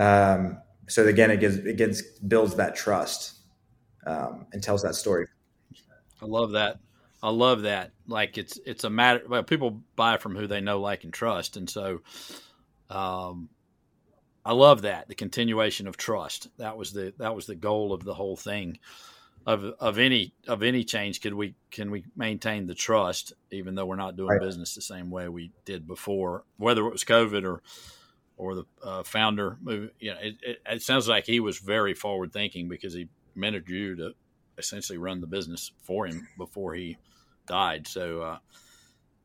Um, 0.00 0.58
so 0.86 1.08
again, 1.08 1.32
it 1.32 1.40
gives 1.40 1.56
it 1.56 1.76
gets 1.76 2.02
builds 2.02 2.54
that 2.54 2.76
trust 2.76 3.37
um, 4.08 4.46
and 4.52 4.62
tells 4.62 4.82
that 4.82 4.94
story. 4.94 5.26
I 6.20 6.26
love 6.26 6.52
that. 6.52 6.80
I 7.22 7.30
love 7.30 7.62
that. 7.62 7.92
Like 8.06 8.38
it's 8.38 8.58
it's 8.64 8.84
a 8.84 8.90
matter. 8.90 9.22
Well, 9.28 9.42
people 9.42 9.82
buy 9.96 10.16
from 10.16 10.34
who 10.34 10.46
they 10.46 10.60
know, 10.60 10.80
like, 10.80 11.04
and 11.04 11.12
trust, 11.12 11.56
and 11.56 11.68
so, 11.68 12.00
um, 12.90 13.50
I 14.44 14.52
love 14.52 14.82
that 14.82 15.08
the 15.08 15.14
continuation 15.14 15.86
of 15.86 15.96
trust. 15.96 16.48
That 16.58 16.76
was 16.76 16.92
the 16.92 17.12
that 17.18 17.34
was 17.34 17.46
the 17.46 17.54
goal 17.54 17.92
of 17.92 18.04
the 18.04 18.14
whole 18.14 18.36
thing. 18.36 18.78
Of, 19.46 19.64
of 19.80 19.98
any 19.98 20.34
of 20.46 20.62
any 20.62 20.84
change, 20.84 21.22
could 21.22 21.32
we 21.32 21.54
can 21.70 21.90
we 21.90 22.04
maintain 22.14 22.66
the 22.66 22.74
trust 22.74 23.32
even 23.50 23.74
though 23.74 23.86
we're 23.86 23.96
not 23.96 24.14
doing 24.14 24.28
right. 24.28 24.40
business 24.40 24.74
the 24.74 24.82
same 24.82 25.10
way 25.10 25.28
we 25.28 25.52
did 25.64 25.86
before, 25.86 26.44
whether 26.58 26.86
it 26.86 26.92
was 26.92 27.04
COVID 27.04 27.44
or 27.44 27.62
or 28.36 28.54
the 28.54 28.64
uh, 28.82 29.02
founder. 29.04 29.56
You 29.66 29.90
know, 30.12 30.18
it, 30.20 30.36
it, 30.42 30.58
it 30.66 30.82
sounds 30.82 31.08
like 31.08 31.24
he 31.24 31.40
was 31.40 31.58
very 31.58 31.94
forward 31.94 32.32
thinking 32.32 32.68
because 32.68 32.92
he 32.92 33.08
mentored 33.38 33.68
you 33.68 33.96
to 33.96 34.12
essentially 34.58 34.98
run 34.98 35.20
the 35.20 35.26
business 35.26 35.72
for 35.82 36.06
him 36.06 36.26
before 36.36 36.74
he 36.74 36.96
died. 37.46 37.86
So 37.86 38.22
uh, 38.22 38.38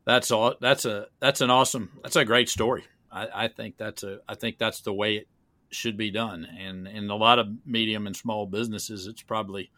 that's 0.05 0.32
all. 0.32 0.55
That's 0.62 0.86
a 0.86 1.08
that's 1.20 1.41
an 1.41 1.50
awesome. 1.50 1.91
That's 2.03 2.15
a 2.15 2.25
great 2.25 2.50
story. 2.50 2.84
I, 3.12 3.27
I, 3.46 3.48
think 3.48 3.77
that's 3.77 4.03
a. 4.03 4.20
I 4.27 4.36
think 4.36 4.58
that's 4.58 4.82
the 4.82 4.93
way 4.93 5.17
it 5.17 5.27
should 5.72 5.98
be 5.98 6.12
done. 6.12 6.46
And 6.46 6.88
in 6.88 7.10
a 7.10 7.15
lot 7.15 7.39
of 7.39 7.48
medium 7.65 8.08
and 8.08 8.15
small 8.15 8.46
businesses, 8.46 9.08
it's 9.08 9.22
probably 9.22 9.72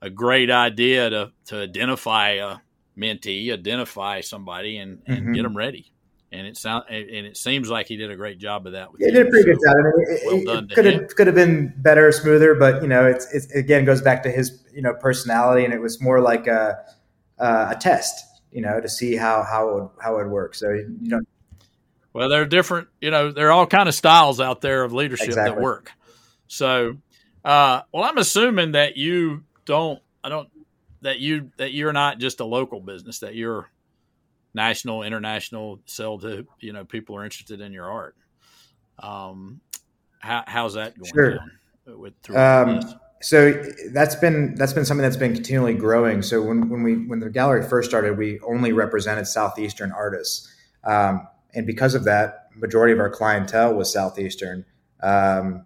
a 0.00 0.10
great 0.10 0.50
idea 0.50 1.10
to 1.10 1.32
to 1.46 1.62
identify 1.62 2.30
a 2.30 2.56
mentee, 2.96 3.52
identify 3.52 4.20
somebody, 4.20 4.78
and, 4.78 5.02
and 5.06 5.18
mm-hmm. 5.18 5.32
get 5.32 5.42
them 5.42 5.56
ready 5.56 5.92
and 6.30 6.46
it 6.46 6.56
sound 6.56 6.84
and 6.88 7.26
it 7.26 7.36
seems 7.36 7.70
like 7.70 7.86
he 7.86 7.96
did 7.96 8.10
a 8.10 8.16
great 8.16 8.38
job 8.38 8.66
of 8.66 8.72
that. 8.72 8.92
With 8.92 9.00
yeah, 9.00 9.08
he 9.08 9.12
did 9.12 9.26
a 9.26 9.30
pretty 9.30 9.52
so, 9.52 9.56
good 9.56 9.60
job. 9.66 9.76
I 9.76 9.96
mean, 9.96 10.06
it, 10.08 10.44
well 10.46 10.54
done. 10.54 10.68
Could 10.68 10.84
have 10.84 11.16
could 11.16 11.26
have 11.26 11.36
been 11.36 11.72
better, 11.78 12.10
smoother, 12.12 12.54
but 12.54 12.82
you 12.82 12.88
know, 12.88 13.06
it's, 13.06 13.32
it's 13.32 13.50
again 13.52 13.84
goes 13.84 14.02
back 14.02 14.22
to 14.24 14.30
his 14.30 14.62
you 14.74 14.82
know 14.82 14.94
personality, 14.94 15.64
and 15.64 15.72
it 15.72 15.80
was 15.80 16.00
more 16.00 16.20
like 16.20 16.46
a 16.46 16.78
uh, 17.38 17.68
a 17.70 17.76
test, 17.76 18.24
you 18.52 18.60
know, 18.60 18.80
to 18.80 18.88
see 18.88 19.16
how 19.16 19.42
how 19.42 19.68
it 19.68 19.74
would, 19.74 19.90
how 20.02 20.14
it 20.14 20.24
would 20.24 20.32
work. 20.32 20.54
So 20.54 20.70
you 20.70 20.96
know, 21.00 21.20
well, 22.12 22.28
there 22.28 22.42
are 22.42 22.46
different, 22.46 22.88
you 23.00 23.10
know, 23.10 23.30
there 23.30 23.48
are 23.48 23.52
all 23.52 23.66
kind 23.66 23.88
of 23.88 23.94
styles 23.94 24.40
out 24.40 24.60
there 24.60 24.82
of 24.82 24.92
leadership 24.92 25.28
exactly. 25.28 25.54
that 25.54 25.62
work. 25.62 25.92
So, 26.46 26.96
uh, 27.44 27.82
well, 27.92 28.04
I'm 28.04 28.18
assuming 28.18 28.72
that 28.72 28.96
you 28.96 29.44
don't, 29.66 30.00
I 30.24 30.28
don't, 30.28 30.48
that 31.02 31.20
you 31.20 31.52
that 31.58 31.72
you're 31.72 31.92
not 31.92 32.18
just 32.18 32.40
a 32.40 32.44
local 32.44 32.80
business, 32.80 33.20
that 33.20 33.36
you're 33.36 33.70
national, 34.58 35.04
international, 35.04 35.80
sell 35.86 36.18
to 36.18 36.44
you 36.60 36.72
know 36.72 36.84
people 36.84 37.16
are 37.16 37.24
interested 37.24 37.60
in 37.60 37.72
your 37.72 37.90
art. 37.90 38.16
Um, 38.98 39.60
how, 40.18 40.42
how's 40.46 40.74
that 40.74 40.98
going? 40.98 41.12
Sure. 41.14 41.38
With 41.86 42.36
um, 42.36 42.80
so 43.22 43.52
that's 43.92 44.16
been 44.16 44.56
that's 44.56 44.72
been 44.72 44.84
something 44.84 45.02
that's 45.02 45.16
been 45.16 45.32
continually 45.32 45.74
growing. 45.74 46.22
So 46.22 46.42
when 46.42 46.68
when 46.68 46.82
we 46.82 47.06
when 47.06 47.20
the 47.20 47.30
gallery 47.30 47.62
first 47.62 47.88
started, 47.88 48.18
we 48.18 48.40
only 48.40 48.72
represented 48.72 49.26
southeastern 49.26 49.92
artists, 49.92 50.52
um, 50.84 51.26
and 51.54 51.64
because 51.66 51.94
of 51.94 52.04
that, 52.04 52.48
majority 52.56 52.92
of 52.92 52.98
our 52.98 53.10
clientele 53.10 53.74
was 53.74 53.92
southeastern. 53.92 54.66
Um, 55.02 55.64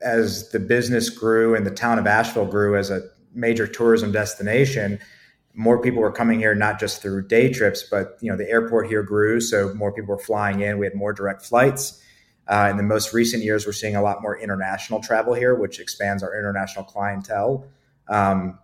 as 0.00 0.50
the 0.50 0.60
business 0.60 1.10
grew 1.10 1.54
and 1.54 1.66
the 1.66 1.70
town 1.70 1.98
of 1.98 2.06
Asheville 2.06 2.46
grew 2.46 2.76
as 2.76 2.90
a 2.90 3.02
major 3.34 3.66
tourism 3.66 4.10
destination, 4.12 4.98
more 5.54 5.80
people 5.80 6.00
were 6.00 6.12
coming 6.12 6.38
here 6.38 6.54
not 6.54 6.80
just 6.80 7.02
through 7.02 7.26
day 7.28 7.52
trips, 7.52 7.82
but 7.82 8.16
you 8.20 8.30
know 8.30 8.36
the 8.36 8.48
airport 8.48 8.88
here 8.88 9.02
grew, 9.02 9.40
so 9.40 9.74
more 9.74 9.92
people 9.92 10.14
were 10.14 10.22
flying 10.22 10.60
in. 10.60 10.78
We 10.78 10.86
had 10.86 10.94
more 10.94 11.12
direct 11.12 11.44
flights. 11.44 12.02
Uh, 12.48 12.68
in 12.70 12.76
the 12.76 12.82
most 12.82 13.12
recent 13.12 13.44
years, 13.44 13.66
we're 13.66 13.72
seeing 13.72 13.94
a 13.94 14.02
lot 14.02 14.20
more 14.20 14.38
international 14.38 15.00
travel 15.00 15.34
here, 15.34 15.54
which 15.54 15.78
expands 15.78 16.22
our 16.22 16.36
international 16.36 16.84
clientele. 16.84 17.66
Um, 18.08 18.58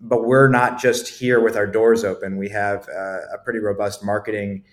but 0.00 0.24
we're 0.24 0.48
not 0.48 0.78
just 0.78 1.08
here 1.08 1.40
with 1.40 1.56
our 1.56 1.66
doors 1.66 2.04
open. 2.04 2.36
We 2.36 2.50
have 2.50 2.88
uh, 2.88 3.18
a 3.34 3.38
pretty 3.42 3.58
robust 3.58 4.04
marketing 4.04 4.64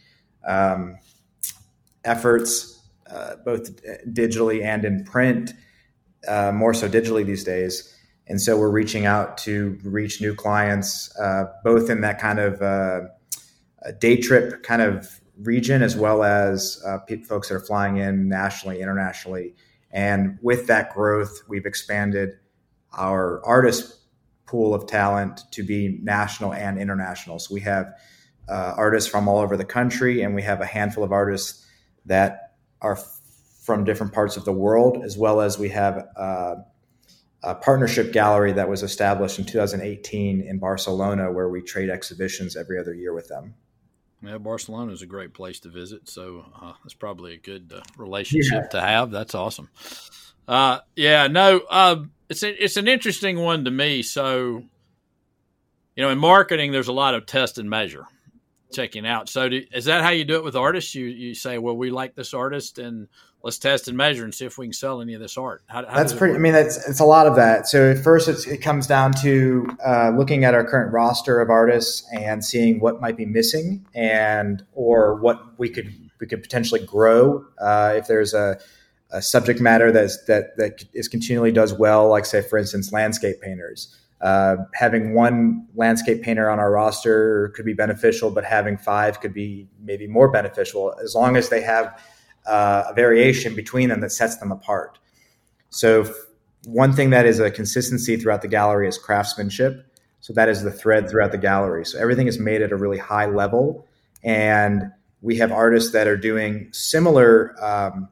um, 0.46 0.98
efforts, 2.04 2.82
uh, 3.10 3.38
both 3.44 3.82
digitally 4.08 4.64
and 4.64 4.86
in 4.86 5.04
print. 5.06 5.54
Uh, 6.28 6.52
more 6.54 6.74
so 6.74 6.88
digitally 6.88 7.26
these 7.26 7.44
days. 7.44 7.93
And 8.28 8.42
so 8.42 8.58
we're 8.58 8.72
reaching 8.72 9.06
out 9.06 9.38
to 9.40 9.78
reach 9.84 10.22
new 10.22 10.34
clients, 10.34 11.14
uh, 11.20 11.46
both 11.64 11.90
in 11.90 12.02
that 12.02 12.20
kind 12.20 12.40
of 12.40 12.62
uh, 12.62 13.02
day 14.00 14.18
trip 14.18 14.64
kind 14.64 14.82
of 14.82 15.20
region, 15.42 15.82
as 15.82 15.96
well 15.96 16.24
as 16.24 16.82
uh, 16.86 17.00
folks 17.28 17.50
that 17.50 17.56
are 17.56 17.60
flying 17.60 17.98
in 17.98 18.30
nationally, 18.30 18.82
internationally. 18.82 19.56
And 19.92 20.38
with 20.42 20.68
that 20.68 20.94
growth, 20.94 21.42
we've 21.48 21.66
expanded 21.66 22.32
our 22.94 23.46
artist 23.46 24.00
pool 24.46 24.74
of 24.74 24.88
talent 24.88 25.42
to 25.52 25.64
be 25.64 26.00
national 26.02 26.54
and 26.54 26.80
international. 26.80 27.40
So 27.40 27.54
we 27.54 27.62
have 27.62 27.94
uh, 28.48 28.74
artists 28.78 29.10
from 29.10 29.28
all 29.28 29.40
over 29.40 29.58
the 29.58 29.66
country, 29.66 30.22
and 30.22 30.36
we 30.36 30.44
have 30.44 30.62
a 30.62 30.66
handful 30.66 31.04
of 31.04 31.12
artists 31.12 31.66
that 32.06 32.54
are 32.82 32.98
from 33.64 33.84
different 33.84 34.14
parts 34.14 34.36
of 34.38 34.46
the 34.46 34.52
world, 34.52 35.04
as 35.04 35.18
well 35.18 35.42
as 35.42 35.58
we 35.58 35.70
have 35.70 36.08
uh, 36.16 36.56
a 37.44 37.54
partnership 37.54 38.14
gallery 38.14 38.54
that 38.54 38.70
was 38.70 38.84
established 38.84 39.38
in 39.38 39.46
2018 39.46 40.42
in 40.42 40.60
Barcelona, 40.60 41.32
where 41.32 41.50
we 41.50 41.62
trade 41.62 41.90
exhibitions 41.90 42.56
every 42.56 42.80
other 42.80 42.94
year 42.94 43.14
with 43.14 43.28
them. 43.28 43.54
Yeah, 44.22 44.38
Barcelona 44.38 44.94
is 44.94 45.02
a 45.02 45.06
great 45.06 45.34
place 45.34 45.60
to 45.62 45.70
visit, 45.70 46.08
so 46.08 46.46
uh, 46.62 46.74
it's 46.86 46.94
probably 46.94 47.34
a 47.34 47.38
good 47.38 47.74
uh, 47.76 47.82
relationship 47.98 48.64
yeah. 48.64 48.70
to 48.70 48.82
have. 48.82 49.12
That's 49.12 49.36
awesome. 49.36 49.70
Uh, 50.48 50.80
yeah, 50.96 51.28
no, 51.28 51.62
uh, 51.70 52.04
it's 52.30 52.44
a, 52.44 52.64
it's 52.64 52.78
an 52.78 52.88
interesting 52.88 53.38
one 53.38 53.66
to 53.66 53.72
me. 53.72 54.02
So, 54.02 54.64
you 55.96 56.04
know, 56.04 56.10
in 56.10 56.20
marketing, 56.20 56.72
there's 56.72 56.88
a 56.88 56.94
lot 56.94 57.16
of 57.16 57.26
test 57.26 57.58
and 57.58 57.70
measure, 57.70 58.06
checking 58.74 59.06
out. 59.06 59.30
So, 59.30 59.50
do, 59.50 59.64
is 59.72 59.86
that 59.86 60.02
how 60.02 60.10
you 60.10 60.26
do 60.26 60.36
it 60.36 60.44
with 60.44 60.56
artists? 60.56 60.94
You 60.96 61.06
you 61.06 61.36
say, 61.36 61.58
well, 61.58 61.76
we 61.76 61.92
like 61.92 62.16
this 62.16 62.34
artist, 62.34 62.80
and 62.80 63.08
let's 63.44 63.58
test 63.58 63.88
and 63.88 63.98
measure 63.98 64.24
and 64.24 64.34
see 64.34 64.46
if 64.46 64.58
we 64.58 64.66
can 64.66 64.74
sell 64.74 65.02
any 65.02 65.14
of 65.14 65.22
this 65.22 65.38
art. 65.38 65.64
How, 65.68 65.86
how 65.86 65.96
that's 65.96 66.14
pretty. 66.14 66.36
I 66.36 66.38
mean, 66.38 66.54
that's 66.54 66.88
it's 66.88 67.00
a 67.00 67.06
lot 67.06 67.28
of 67.28 67.36
that. 67.36 67.68
So 67.68 67.96
first, 67.96 68.28
it 68.48 68.58
comes 68.58 68.88
down 68.88 69.14
to 69.22 69.68
uh, 69.86 70.12
looking 70.18 70.44
at 70.44 70.54
our 70.54 70.66
current 70.66 70.92
roster 70.94 71.40
of 71.40 71.50
artists 71.50 72.04
and 72.14 72.44
seeing 72.44 72.80
what 72.80 73.02
might 73.02 73.18
be 73.18 73.26
missing, 73.26 73.86
and 73.94 74.66
or 74.74 75.16
what 75.16 75.60
we 75.60 75.70
could 75.70 75.94
we 76.20 76.28
could 76.28 76.42
potentially 76.42 76.86
grow 76.86 77.46
uh, 77.60 77.94
if 77.98 78.08
there's 78.08 78.34
a, 78.34 78.58
a, 79.12 79.22
subject 79.22 79.60
matter 79.60 79.92
that's 79.92 80.24
that 80.26 80.56
that 80.58 80.86
is 80.94 81.08
continually 81.08 81.52
does 81.52 81.74
well. 81.74 82.08
Like 82.10 82.26
say, 82.26 82.42
for 82.42 82.58
instance, 82.58 82.92
landscape 82.92 83.42
painters. 83.42 83.96
Uh, 84.24 84.56
having 84.74 85.14
one 85.14 85.68
landscape 85.76 86.24
painter 86.24 86.50
on 86.50 86.58
our 86.58 86.72
roster 86.72 87.50
could 87.56 87.66
be 87.66 87.74
beneficial, 87.74 88.32
but 88.32 88.46
having 88.46 88.78
five 88.78 89.20
could 89.20 89.34
be 89.34 89.68
maybe 89.84 90.08
more 90.08 90.32
beneficial 90.32 90.96
as 91.04 91.14
long 91.14 91.36
as 91.36 91.50
they 91.50 91.62
have 91.62 92.02
uh, 92.46 92.86
a 92.88 92.94
variation 92.94 93.54
between 93.54 93.90
them 93.90 94.00
that 94.00 94.12
sets 94.12 94.38
them 94.38 94.50
apart. 94.50 94.98
So, 95.72 96.10
one 96.66 96.94
thing 96.94 97.10
that 97.10 97.26
is 97.26 97.42
a 97.42 97.52
consistency 97.52 98.16
throughout 98.16 98.42
the 98.42 98.48
gallery 98.48 98.88
is 98.88 98.98
craftsmanship. 98.98 99.86
So, 100.22 100.32
that 100.32 100.48
is 100.48 100.64
the 100.64 100.72
thread 100.72 101.10
throughout 101.10 101.34
the 101.34 101.38
gallery. 101.38 101.86
So, 101.86 102.00
everything 102.00 102.28
is 102.28 102.40
made 102.40 102.62
at 102.62 102.72
a 102.72 102.78
really 102.78 103.00
high 103.00 103.26
level. 103.26 103.86
And 104.24 104.84
we 105.22 105.36
have 105.38 105.52
artists 105.52 105.92
that 105.92 106.08
are 106.08 106.16
doing 106.16 106.70
similar 106.72 107.56
um, 107.62 108.08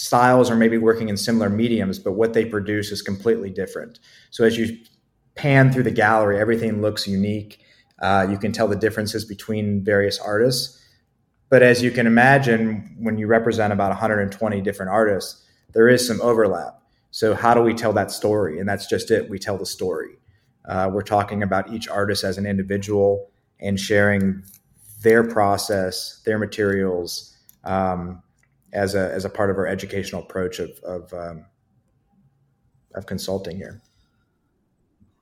styles 0.00 0.50
or 0.50 0.56
maybe 0.56 0.78
working 0.78 1.08
in 1.08 1.16
similar 1.16 1.48
mediums, 1.48 1.98
but 1.98 2.12
what 2.12 2.32
they 2.32 2.44
produce 2.44 2.90
is 2.90 3.02
completely 3.02 3.50
different. 3.50 3.98
So, 4.30 4.44
as 4.44 4.56
you 4.56 4.78
pan 5.34 5.72
through 5.72 5.84
the 5.84 5.90
gallery, 5.90 6.38
everything 6.38 6.82
looks 6.82 7.06
unique. 7.06 7.60
Uh, 8.00 8.26
you 8.30 8.38
can 8.38 8.52
tell 8.52 8.68
the 8.68 8.76
differences 8.76 9.24
between 9.24 9.84
various 9.84 10.18
artists 10.18 10.80
but 11.50 11.64
as 11.64 11.82
you 11.82 11.90
can 11.90 12.06
imagine, 12.06 12.96
when 12.98 13.18
you 13.18 13.26
represent 13.26 13.72
about 13.72 13.90
120 13.90 14.60
different 14.60 14.90
artists, 14.90 15.44
there 15.74 15.88
is 15.88 16.06
some 16.06 16.20
overlap. 16.22 16.80
So, 17.10 17.34
how 17.34 17.54
do 17.54 17.60
we 17.60 17.74
tell 17.74 17.92
that 17.94 18.12
story? 18.12 18.60
And 18.60 18.68
that's 18.68 18.86
just 18.86 19.10
it. 19.10 19.28
We 19.28 19.38
tell 19.38 19.58
the 19.58 19.66
story. 19.66 20.16
Uh, 20.66 20.88
we're 20.92 21.02
talking 21.02 21.42
about 21.42 21.72
each 21.72 21.88
artist 21.88 22.22
as 22.22 22.38
an 22.38 22.46
individual 22.46 23.30
and 23.58 23.78
sharing 23.78 24.44
their 25.02 25.24
process, 25.24 26.22
their 26.24 26.38
materials, 26.38 27.36
um, 27.64 28.22
as 28.72 28.94
a 28.94 29.12
as 29.12 29.24
a 29.24 29.30
part 29.30 29.50
of 29.50 29.58
our 29.58 29.66
educational 29.66 30.22
approach 30.22 30.58
of 30.58 30.70
of, 30.84 31.12
um, 31.12 31.46
of 32.94 33.06
consulting 33.06 33.56
here. 33.56 33.82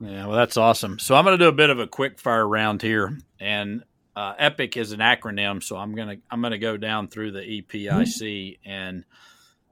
Yeah, 0.00 0.26
well, 0.26 0.37
that's 0.37 0.57
awesome. 0.57 0.99
So 0.99 1.17
I'm 1.17 1.25
going 1.25 1.37
to 1.37 1.45
do 1.45 1.49
a 1.49 1.52
bit 1.52 1.71
of 1.71 1.81
a 1.81 1.87
quick 1.88 2.21
fire 2.21 2.47
round 2.47 2.83
here, 2.83 3.19
and 3.40 3.83
uh, 4.14 4.35
EPIC 4.38 4.76
is 4.76 4.93
an 4.93 5.00
acronym, 5.00 5.62
so 5.62 5.76
I'm 5.76 5.95
gonna 5.95 6.17
I'm 6.31 6.43
gonna 6.43 6.59
go 6.59 6.76
down 6.76 7.09
through 7.09 7.33
the 7.33 7.43
EPIC 7.43 7.90
mm-hmm. 7.90 8.69
and 8.69 9.05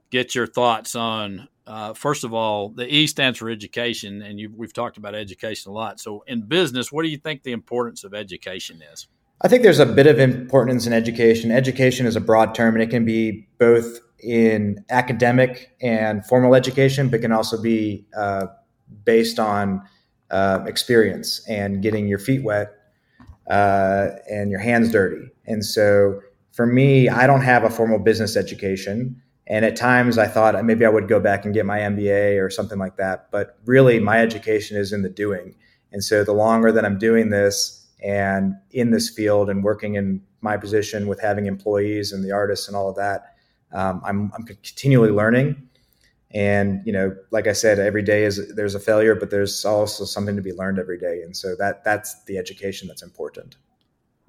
get 0.09 0.35
your 0.35 0.47
thoughts 0.47 0.95
on. 0.95 1.47
Uh, 1.65 1.93
first 1.93 2.23
of 2.23 2.33
all, 2.33 2.69
the 2.69 2.87
E 2.87 3.07
stands 3.07 3.39
for 3.39 3.49
education, 3.49 4.21
and 4.21 4.39
you, 4.39 4.49
we've 4.55 4.71
talked 4.71 4.95
about 4.95 5.15
education 5.15 5.69
a 5.69 5.73
lot. 5.73 5.99
So, 5.99 6.23
in 6.27 6.43
business, 6.43 6.93
what 6.93 7.03
do 7.03 7.09
you 7.09 7.17
think 7.17 7.43
the 7.43 7.51
importance 7.51 8.05
of 8.05 8.13
education 8.13 8.81
is? 8.93 9.07
I 9.41 9.47
think 9.47 9.61
there's 9.61 9.79
a 9.79 9.85
bit 9.85 10.07
of 10.07 10.19
importance 10.19 10.87
in 10.87 10.93
education. 10.93 11.51
Education 11.51 12.05
is 12.07 12.15
a 12.15 12.21
broad 12.21 12.55
term, 12.55 12.73
and 12.73 12.81
it 12.81 12.89
can 12.89 13.05
be 13.05 13.47
both 13.59 13.99
in 14.19 14.83
academic 14.89 15.75
and 15.79 16.25
formal 16.25 16.55
education, 16.55 17.09
but 17.09 17.21
can 17.21 17.31
also 17.31 17.61
be 17.61 18.05
uh, 18.17 18.47
based 19.05 19.37
on 19.37 19.81
uh, 20.31 20.63
experience 20.65 21.45
and 21.47 21.83
getting 21.83 22.07
your 22.07 22.17
feet 22.17 22.43
wet 22.43 22.73
uh, 23.49 24.09
and 24.29 24.49
your 24.49 24.59
hands 24.59 24.91
dirty. 24.91 25.29
And 25.45 25.63
so 25.63 26.19
for 26.51 26.65
me, 26.65 27.07
I 27.07 27.27
don't 27.27 27.43
have 27.43 27.63
a 27.63 27.69
formal 27.69 27.99
business 27.99 28.35
education. 28.35 29.21
And 29.45 29.63
at 29.63 29.75
times 29.75 30.17
I 30.17 30.27
thought 30.27 30.61
maybe 30.65 30.83
I 30.83 30.89
would 30.89 31.07
go 31.07 31.19
back 31.19 31.45
and 31.45 31.53
get 31.53 31.65
my 31.65 31.79
MBA 31.79 32.43
or 32.43 32.49
something 32.49 32.79
like 32.79 32.97
that. 32.97 33.29
But 33.31 33.57
really, 33.65 33.99
my 33.99 34.19
education 34.19 34.77
is 34.77 34.91
in 34.91 35.03
the 35.03 35.09
doing. 35.09 35.55
And 35.91 36.03
so 36.03 36.23
the 36.23 36.33
longer 36.33 36.71
that 36.71 36.83
I'm 36.83 36.97
doing 36.97 37.29
this 37.29 37.76
and 38.03 38.55
in 38.71 38.91
this 38.91 39.09
field 39.09 39.49
and 39.49 39.63
working 39.63 39.95
in 39.95 40.21
my 40.41 40.57
position 40.57 41.07
with 41.07 41.19
having 41.19 41.45
employees 41.45 42.11
and 42.11 42.23
the 42.23 42.31
artists 42.31 42.67
and 42.67 42.77
all 42.77 42.89
of 42.89 42.95
that, 42.95 43.35
um, 43.73 44.01
I'm, 44.05 44.31
I'm 44.35 44.43
continually 44.43 45.09
learning. 45.09 45.63
And 46.31 46.81
you 46.85 46.91
know 46.91 47.15
like 47.31 47.47
i 47.47 47.53
said 47.53 47.79
every 47.79 48.03
day 48.03 48.25
is 48.25 48.53
there's 48.53 48.75
a 48.75 48.81
failure 48.81 49.15
but 49.15 49.29
there's 49.29 49.63
also 49.63 50.03
something 50.03 50.35
to 50.35 50.41
be 50.41 50.51
learned 50.51 50.77
every 50.77 50.99
day. 50.99 51.21
And 51.21 51.35
so 51.35 51.55
that 51.55 51.85
that's 51.85 52.21
the 52.25 52.37
education 52.37 52.89
that's 52.89 53.01
important. 53.01 53.55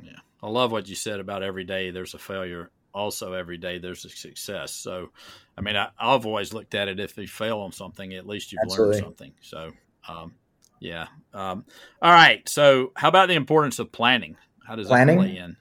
Yeah. 0.01 0.13
I 0.41 0.49
love 0.49 0.71
what 0.71 0.89
you 0.89 0.95
said 0.95 1.19
about 1.19 1.43
every 1.43 1.65
day 1.65 1.91
there's 1.91 2.15
a 2.15 2.19
failure. 2.19 2.71
Also 2.95 3.33
every 3.33 3.59
day 3.59 3.79
there's 3.79 4.05
a 4.05 4.11
success. 4.11 4.73
So 4.73 5.11
i 5.57 5.61
mean 5.61 5.75
I, 5.75 5.89
have 5.99 6.25
always 6.25 6.53
looked 6.53 6.77
at 6.77 6.87
it 6.87 7.01
if 7.01 7.19
you 7.19 7.27
fail 7.27 7.59
on 7.59 7.73
something 7.73 8.15
at 8.15 8.29
least 8.29 8.53
you've 8.53 8.63
Absolutely. 8.63 8.95
learned 8.95 9.05
something. 9.05 9.33
So 9.41 9.73
um, 10.09 10.35
yeah 10.81 11.07
um, 11.35 11.65
all 12.03 12.13
right 12.13 12.49
so 12.49 12.93
how 12.97 13.09
about 13.09 13.29
the 13.29 13.35
importance 13.35 13.79
of 13.79 13.91
planning 13.93 14.37
how 14.67 14.77
does 14.77 14.87
planning? 14.87 15.19
play 15.19 15.37
in 15.37 15.57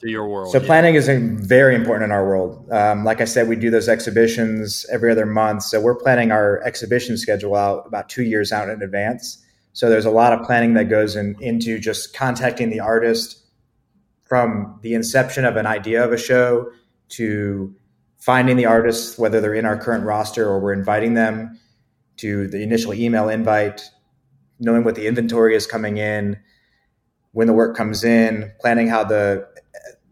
to 0.00 0.10
your 0.10 0.28
world. 0.28 0.52
So 0.52 0.60
yeah. 0.60 0.66
planning 0.66 0.94
is 0.94 1.08
very 1.08 1.74
important 1.74 2.04
in 2.04 2.12
our 2.12 2.26
world. 2.26 2.70
Um, 2.70 3.04
like 3.04 3.20
I 3.20 3.24
said, 3.24 3.48
we 3.48 3.56
do 3.56 3.70
those 3.70 3.88
exhibitions 3.88 4.86
every 4.90 5.10
other 5.10 5.26
month. 5.26 5.64
So 5.64 5.80
we're 5.80 5.96
planning 5.96 6.30
our 6.30 6.62
exhibition 6.62 7.16
schedule 7.16 7.56
out 7.56 7.86
about 7.86 8.08
two 8.08 8.22
years 8.22 8.52
out 8.52 8.68
in 8.68 8.82
advance. 8.82 9.44
So 9.72 9.88
there's 9.88 10.04
a 10.04 10.10
lot 10.10 10.32
of 10.32 10.44
planning 10.44 10.74
that 10.74 10.84
goes 10.84 11.16
in, 11.16 11.36
into 11.40 11.78
just 11.78 12.14
contacting 12.14 12.70
the 12.70 12.80
artist 12.80 13.44
from 14.24 14.78
the 14.82 14.94
inception 14.94 15.44
of 15.44 15.56
an 15.56 15.66
idea 15.66 16.04
of 16.04 16.12
a 16.12 16.18
show 16.18 16.70
to 17.10 17.74
finding 18.18 18.56
the 18.56 18.66
artists, 18.66 19.18
whether 19.18 19.40
they're 19.40 19.54
in 19.54 19.64
our 19.64 19.76
current 19.76 20.04
roster 20.04 20.46
or 20.46 20.60
we're 20.60 20.72
inviting 20.72 21.14
them, 21.14 21.58
to 22.16 22.48
the 22.48 22.60
initial 22.62 22.92
email 22.92 23.28
invite, 23.28 23.88
knowing 24.58 24.84
what 24.84 24.94
the 24.94 25.06
inventory 25.06 25.54
is 25.54 25.66
coming 25.66 25.98
in, 25.98 26.38
when 27.32 27.46
the 27.46 27.52
work 27.52 27.76
comes 27.76 28.04
in, 28.04 28.52
planning 28.60 28.88
how 28.88 29.04
the 29.04 29.46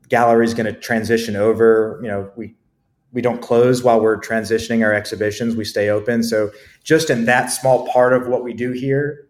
gallery 0.09 0.45
is 0.45 0.55
going 0.55 0.73
to 0.73 0.79
transition 0.79 1.37
over. 1.37 1.99
You 2.03 2.09
know, 2.09 2.31
we 2.37 2.55
we 3.13 3.23
don't 3.23 3.41
close 3.41 3.83
while 3.83 4.01
we're 4.01 4.21
transitioning 4.21 4.85
our 4.85 4.93
exhibitions. 4.93 5.57
We 5.57 5.65
stay 5.65 5.89
open. 5.89 6.23
So 6.23 6.51
just 6.85 7.09
in 7.09 7.25
that 7.25 7.47
small 7.47 7.89
part 7.89 8.13
of 8.13 8.29
what 8.29 8.45
we 8.45 8.53
do 8.53 8.73
here, 8.73 9.29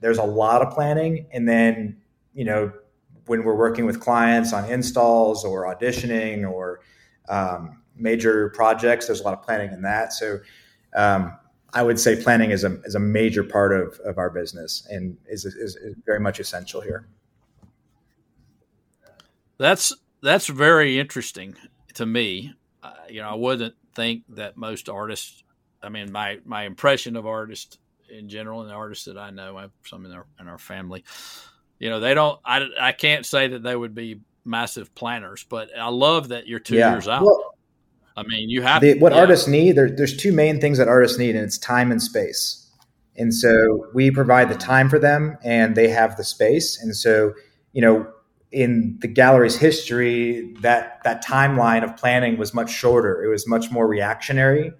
there's 0.00 0.18
a 0.18 0.24
lot 0.24 0.62
of 0.62 0.72
planning. 0.72 1.26
And 1.32 1.46
then, 1.46 1.98
you 2.32 2.44
know, 2.44 2.72
when 3.26 3.44
we're 3.44 3.56
working 3.56 3.84
with 3.84 4.00
clients 4.00 4.52
on 4.52 4.70
installs 4.70 5.44
or 5.44 5.64
auditioning 5.64 6.50
or 6.50 6.80
um, 7.28 7.82
major 7.94 8.50
projects, 8.50 9.06
there's 9.06 9.20
a 9.20 9.24
lot 9.24 9.34
of 9.34 9.42
planning 9.42 9.72
in 9.72 9.82
that. 9.82 10.12
So 10.12 10.38
um, 10.94 11.36
I 11.72 11.82
would 11.82 12.00
say 12.00 12.22
planning 12.22 12.50
is 12.50 12.64
a, 12.64 12.80
is 12.84 12.94
a 12.94 13.00
major 13.00 13.44
part 13.44 13.72
of, 13.72 13.98
of 14.04 14.18
our 14.18 14.30
business 14.30 14.86
and 14.90 15.16
is, 15.28 15.44
is, 15.44 15.76
is 15.76 15.94
very 16.04 16.20
much 16.20 16.40
essential 16.40 16.80
here. 16.80 17.06
That's 19.58 19.92
that's 20.22 20.46
very 20.46 20.98
interesting 20.98 21.56
to 21.94 22.06
me. 22.06 22.54
Uh, 22.82 22.92
you 23.08 23.22
know, 23.22 23.28
I 23.28 23.34
wouldn't 23.34 23.74
think 23.94 24.24
that 24.30 24.56
most 24.56 24.88
artists. 24.88 25.42
I 25.82 25.88
mean, 25.88 26.12
my 26.12 26.40
my 26.44 26.64
impression 26.64 27.16
of 27.16 27.26
artists 27.26 27.78
in 28.10 28.28
general, 28.28 28.60
and 28.60 28.70
the 28.70 28.74
artists 28.74 29.06
that 29.06 29.18
I 29.18 29.30
know, 29.30 29.56
I 29.56 29.62
have 29.62 29.70
some 29.86 30.04
in 30.04 30.12
our 30.12 30.26
in 30.40 30.48
our 30.48 30.58
family. 30.58 31.04
You 31.78 31.90
know, 31.90 32.00
they 32.00 32.14
don't. 32.14 32.38
I 32.44 32.66
I 32.80 32.92
can't 32.92 33.24
say 33.24 33.48
that 33.48 33.62
they 33.62 33.74
would 33.74 33.94
be 33.94 34.20
massive 34.44 34.94
planners, 34.94 35.44
but 35.48 35.70
I 35.76 35.88
love 35.88 36.28
that 36.28 36.46
you're 36.46 36.60
two 36.60 36.76
yeah. 36.76 36.92
years 36.92 37.08
out. 37.08 37.22
Well, 37.22 37.55
I 38.16 38.22
mean, 38.22 38.48
you 38.48 38.62
have 38.62 38.80
the, 38.80 38.98
what 38.98 39.12
yeah. 39.12 39.20
artists 39.20 39.46
need. 39.46 39.72
There, 39.72 39.90
there's 39.90 40.16
two 40.16 40.32
main 40.32 40.60
things 40.60 40.78
that 40.78 40.88
artists 40.88 41.18
need, 41.18 41.36
and 41.36 41.44
it's 41.44 41.58
time 41.58 41.90
and 41.90 42.02
space. 42.02 42.62
And 43.16 43.34
so 43.34 43.86
we 43.94 44.10
provide 44.10 44.48
the 44.48 44.56
time 44.56 44.88
for 44.88 44.98
them, 44.98 45.38
and 45.42 45.74
they 45.74 45.88
have 45.88 46.16
the 46.16 46.24
space. 46.24 46.80
And 46.80 46.94
so, 46.94 47.32
you 47.72 47.80
know, 47.80 48.06
in 48.52 48.96
the 49.00 49.08
gallery's 49.08 49.56
history, 49.56 50.54
that 50.60 51.00
that 51.04 51.24
timeline 51.24 51.84
of 51.84 51.96
planning 51.96 52.38
was 52.38 52.54
much 52.54 52.70
shorter. 52.70 53.22
It 53.22 53.28
was 53.28 53.46
much 53.46 53.70
more 53.70 53.86
reactionary, 53.86 54.72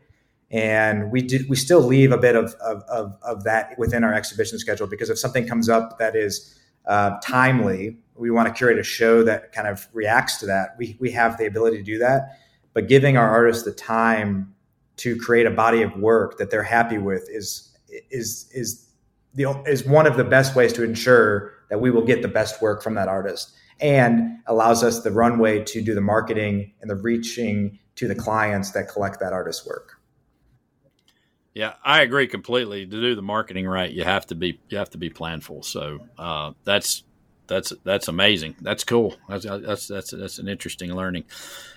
and 0.50 1.10
we 1.10 1.20
did 1.20 1.48
we 1.48 1.56
still 1.56 1.80
leave 1.80 2.12
a 2.12 2.18
bit 2.18 2.36
of 2.36 2.54
of, 2.54 2.82
of, 2.88 3.16
of 3.22 3.44
that 3.44 3.78
within 3.78 4.04
our 4.04 4.14
exhibition 4.14 4.58
schedule 4.58 4.86
because 4.86 5.10
if 5.10 5.18
something 5.18 5.46
comes 5.46 5.68
up 5.68 5.98
that 5.98 6.14
is 6.14 6.58
uh, 6.86 7.18
timely, 7.22 7.98
we 8.14 8.30
want 8.30 8.48
to 8.48 8.54
curate 8.54 8.78
a 8.78 8.84
show 8.84 9.24
that 9.24 9.52
kind 9.52 9.68
of 9.68 9.88
reacts 9.92 10.38
to 10.38 10.46
that. 10.46 10.76
We 10.78 10.96
we 11.00 11.10
have 11.12 11.36
the 11.36 11.46
ability 11.46 11.78
to 11.78 11.82
do 11.82 11.98
that, 11.98 12.38
but 12.76 12.88
giving 12.88 13.16
our 13.16 13.30
artists 13.30 13.62
the 13.62 13.72
time 13.72 14.54
to 14.98 15.16
create 15.16 15.46
a 15.46 15.50
body 15.50 15.80
of 15.80 15.96
work 15.96 16.36
that 16.36 16.50
they're 16.50 16.62
happy 16.62 16.98
with 16.98 17.26
is 17.30 17.74
is 18.10 18.50
is 18.52 18.90
the 19.32 19.44
is 19.66 19.86
one 19.86 20.06
of 20.06 20.18
the 20.18 20.24
best 20.24 20.54
ways 20.54 20.74
to 20.74 20.84
ensure 20.84 21.54
that 21.70 21.80
we 21.80 21.90
will 21.90 22.04
get 22.04 22.20
the 22.20 22.28
best 22.28 22.60
work 22.60 22.82
from 22.82 22.94
that 22.94 23.08
artist 23.08 23.54
and 23.80 24.40
allows 24.46 24.84
us 24.84 25.02
the 25.02 25.10
runway 25.10 25.64
to 25.64 25.80
do 25.80 25.94
the 25.94 26.02
marketing 26.02 26.70
and 26.82 26.90
the 26.90 26.96
reaching 26.96 27.78
to 27.94 28.06
the 28.06 28.14
clients 28.14 28.72
that 28.72 28.90
collect 28.90 29.20
that 29.20 29.32
artist's 29.32 29.66
work. 29.66 29.98
Yeah, 31.54 31.76
I 31.82 32.02
agree 32.02 32.26
completely. 32.26 32.84
To 32.84 33.00
do 33.00 33.14
the 33.14 33.22
marketing 33.22 33.66
right, 33.66 33.90
you 33.90 34.04
have 34.04 34.26
to 34.26 34.34
be 34.34 34.60
you 34.68 34.76
have 34.76 34.90
to 34.90 34.98
be 34.98 35.08
planful. 35.08 35.64
So 35.64 36.00
uh, 36.18 36.52
that's 36.64 37.04
that's 37.46 37.72
that's 37.84 38.08
amazing. 38.08 38.56
That's 38.60 38.84
cool. 38.84 39.14
That's 39.28 39.44
that's 39.44 39.88
that's 39.88 40.10
that's 40.10 40.38
an 40.38 40.48
interesting 40.48 40.92
learning. 40.94 41.24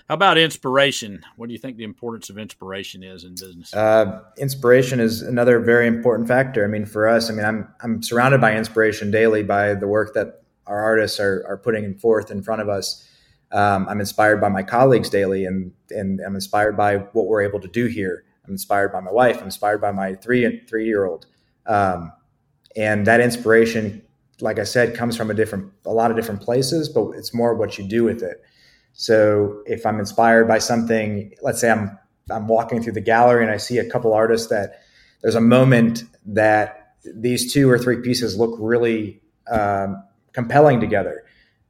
How 0.07 0.15
about 0.15 0.37
inspiration? 0.37 1.23
What 1.35 1.47
do 1.47 1.53
you 1.53 1.59
think 1.59 1.77
the 1.77 1.83
importance 1.83 2.29
of 2.29 2.37
inspiration 2.37 3.03
is 3.03 3.23
in 3.23 3.31
business? 3.31 3.73
Uh, 3.73 4.21
inspiration 4.37 4.99
is 4.99 5.21
another 5.21 5.59
very 5.59 5.87
important 5.87 6.27
factor. 6.27 6.63
I 6.63 6.67
mean, 6.67 6.85
for 6.85 7.07
us, 7.07 7.29
I 7.29 7.33
mean, 7.33 7.45
I'm 7.45 7.67
I'm 7.81 8.01
surrounded 8.01 8.41
by 8.41 8.55
inspiration 8.55 9.11
daily 9.11 9.43
by 9.43 9.75
the 9.75 9.87
work 9.87 10.13
that 10.15 10.41
our 10.65 10.81
artists 10.81 11.19
are 11.19 11.45
are 11.47 11.57
putting 11.57 11.95
forth 11.95 12.31
in 12.31 12.41
front 12.41 12.61
of 12.61 12.69
us. 12.69 13.07
Um, 13.51 13.87
I'm 13.89 13.99
inspired 13.99 14.41
by 14.41 14.49
my 14.49 14.63
colleagues 14.63 15.09
daily, 15.09 15.45
and 15.45 15.71
and 15.91 16.19
I'm 16.21 16.35
inspired 16.35 16.75
by 16.75 16.97
what 16.97 17.27
we're 17.27 17.41
able 17.43 17.59
to 17.59 17.67
do 17.67 17.85
here. 17.85 18.23
I'm 18.45 18.53
inspired 18.53 18.91
by 18.91 19.01
my 19.01 19.11
wife. 19.11 19.37
I'm 19.37 19.45
inspired 19.45 19.79
by 19.81 19.91
my 19.91 20.15
three 20.15 20.61
three 20.67 20.85
year 20.85 21.05
old, 21.05 21.27
um, 21.67 22.11
and 22.75 23.05
that 23.05 23.21
inspiration 23.21 24.01
like 24.41 24.59
I 24.59 24.63
said, 24.63 24.95
comes 24.95 25.15
from 25.15 25.29
a 25.29 25.33
different, 25.33 25.71
a 25.85 25.93
lot 25.93 26.11
of 26.11 26.17
different 26.17 26.41
places, 26.41 26.89
but 26.89 27.11
it's 27.11 27.33
more 27.33 27.55
what 27.55 27.77
you 27.77 27.87
do 27.87 28.03
with 28.03 28.21
it. 28.23 28.41
So 28.93 29.63
if 29.65 29.85
I'm 29.85 29.99
inspired 29.99 30.47
by 30.47 30.59
something, 30.59 31.33
let's 31.41 31.61
say 31.61 31.71
I'm 31.71 31.97
I'm 32.31 32.47
walking 32.47 32.81
through 32.83 32.93
the 32.93 33.01
gallery 33.01 33.43
and 33.43 33.51
I 33.51 33.57
see 33.57 33.77
a 33.77 33.89
couple 33.89 34.13
artists 34.13 34.49
that 34.49 34.81
there's 35.21 35.35
a 35.35 35.41
moment 35.41 36.03
that 36.25 36.95
these 37.15 37.51
two 37.51 37.69
or 37.69 37.77
three 37.77 38.01
pieces 38.01 38.37
look 38.37 38.55
really 38.59 39.21
um, 39.49 40.03
compelling 40.33 40.79
together. 40.79 41.23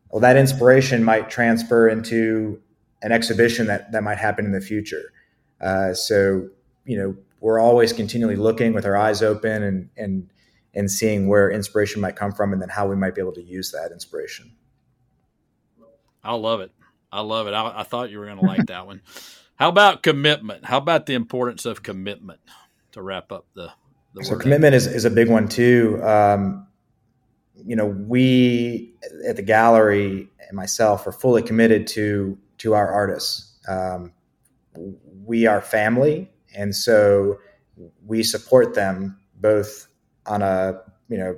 Well, 0.10 0.21
that 0.21 0.38
inspiration 0.38 1.03
might 1.03 1.29
transfer 1.29 1.88
into 1.88 2.62
an 3.01 3.12
exhibition 3.12 3.67
that 3.67 3.91
that 3.91 4.03
might 4.03 4.17
happen 4.17 4.45
in 4.45 4.51
the 4.51 4.62
future. 4.62 5.13
Uh, 5.62 5.93
so 5.93 6.49
you 6.86 6.97
know 6.97 7.15
we're 7.41 7.60
always 7.60 7.93
continually 7.93 8.36
looking 8.36 8.73
with 8.73 8.86
our 8.86 8.97
eyes 8.97 9.21
open 9.21 9.63
and 9.63 9.89
and 9.97 10.29
and 10.73 10.89
seeing 10.89 11.27
where 11.27 11.49
inspiration 11.49 12.01
might 12.01 12.15
come 12.15 12.32
from 12.32 12.53
and 12.53 12.62
then 12.62 12.69
how 12.69 12.88
we 12.88 12.95
might 12.95 13.15
be 13.15 13.21
able 13.21 13.34
to 13.34 13.43
use 13.43 13.71
that 13.71 13.91
inspiration. 13.91 14.51
I 16.23 16.34
love 16.34 16.62
it. 16.62 16.71
I 17.12 17.21
love 17.21 17.47
it. 17.47 17.53
I, 17.53 17.79
I 17.79 17.84
thought 17.84 18.12
you 18.12 18.19
were 18.19 18.25
going 18.25 18.39
to 18.39 18.45
like 18.45 18.67
that 18.67 18.86
one. 18.86 19.01
How 19.55 19.69
about 19.69 20.03
commitment? 20.03 20.65
How 20.65 20.77
about 20.77 21.05
the 21.05 21.15
importance 21.15 21.65
of 21.65 21.84
commitment 21.84 22.39
to 22.91 23.01
wrap 23.01 23.32
up 23.32 23.45
the, 23.55 23.71
the 24.13 24.23
so 24.23 24.38
commitment 24.38 24.75
is, 24.75 24.88
is 24.88 25.05
a 25.05 25.10
big 25.10 25.29
one 25.29 25.47
too. 25.47 25.99
Um, 26.03 26.67
you 27.65 27.75
know, 27.75 27.88
we 27.88 28.95
at 29.27 29.36
the 29.36 29.41
gallery 29.41 30.29
and 30.47 30.55
myself 30.55 31.05
are 31.05 31.12
fully 31.12 31.41
committed 31.41 31.88
to 31.88 32.38
to 32.60 32.73
our 32.73 32.89
artists. 32.89 33.58
Um, 33.67 34.13
we 35.25 35.45
are 35.45 35.62
family, 35.62 36.32
and 36.55 36.73
so 36.73 37.39
we 38.05 38.23
support 38.23 38.73
them 38.75 39.19
both 39.36 39.88
on 40.30 40.42
a 40.42 40.80
you 41.10 41.18
know 41.18 41.36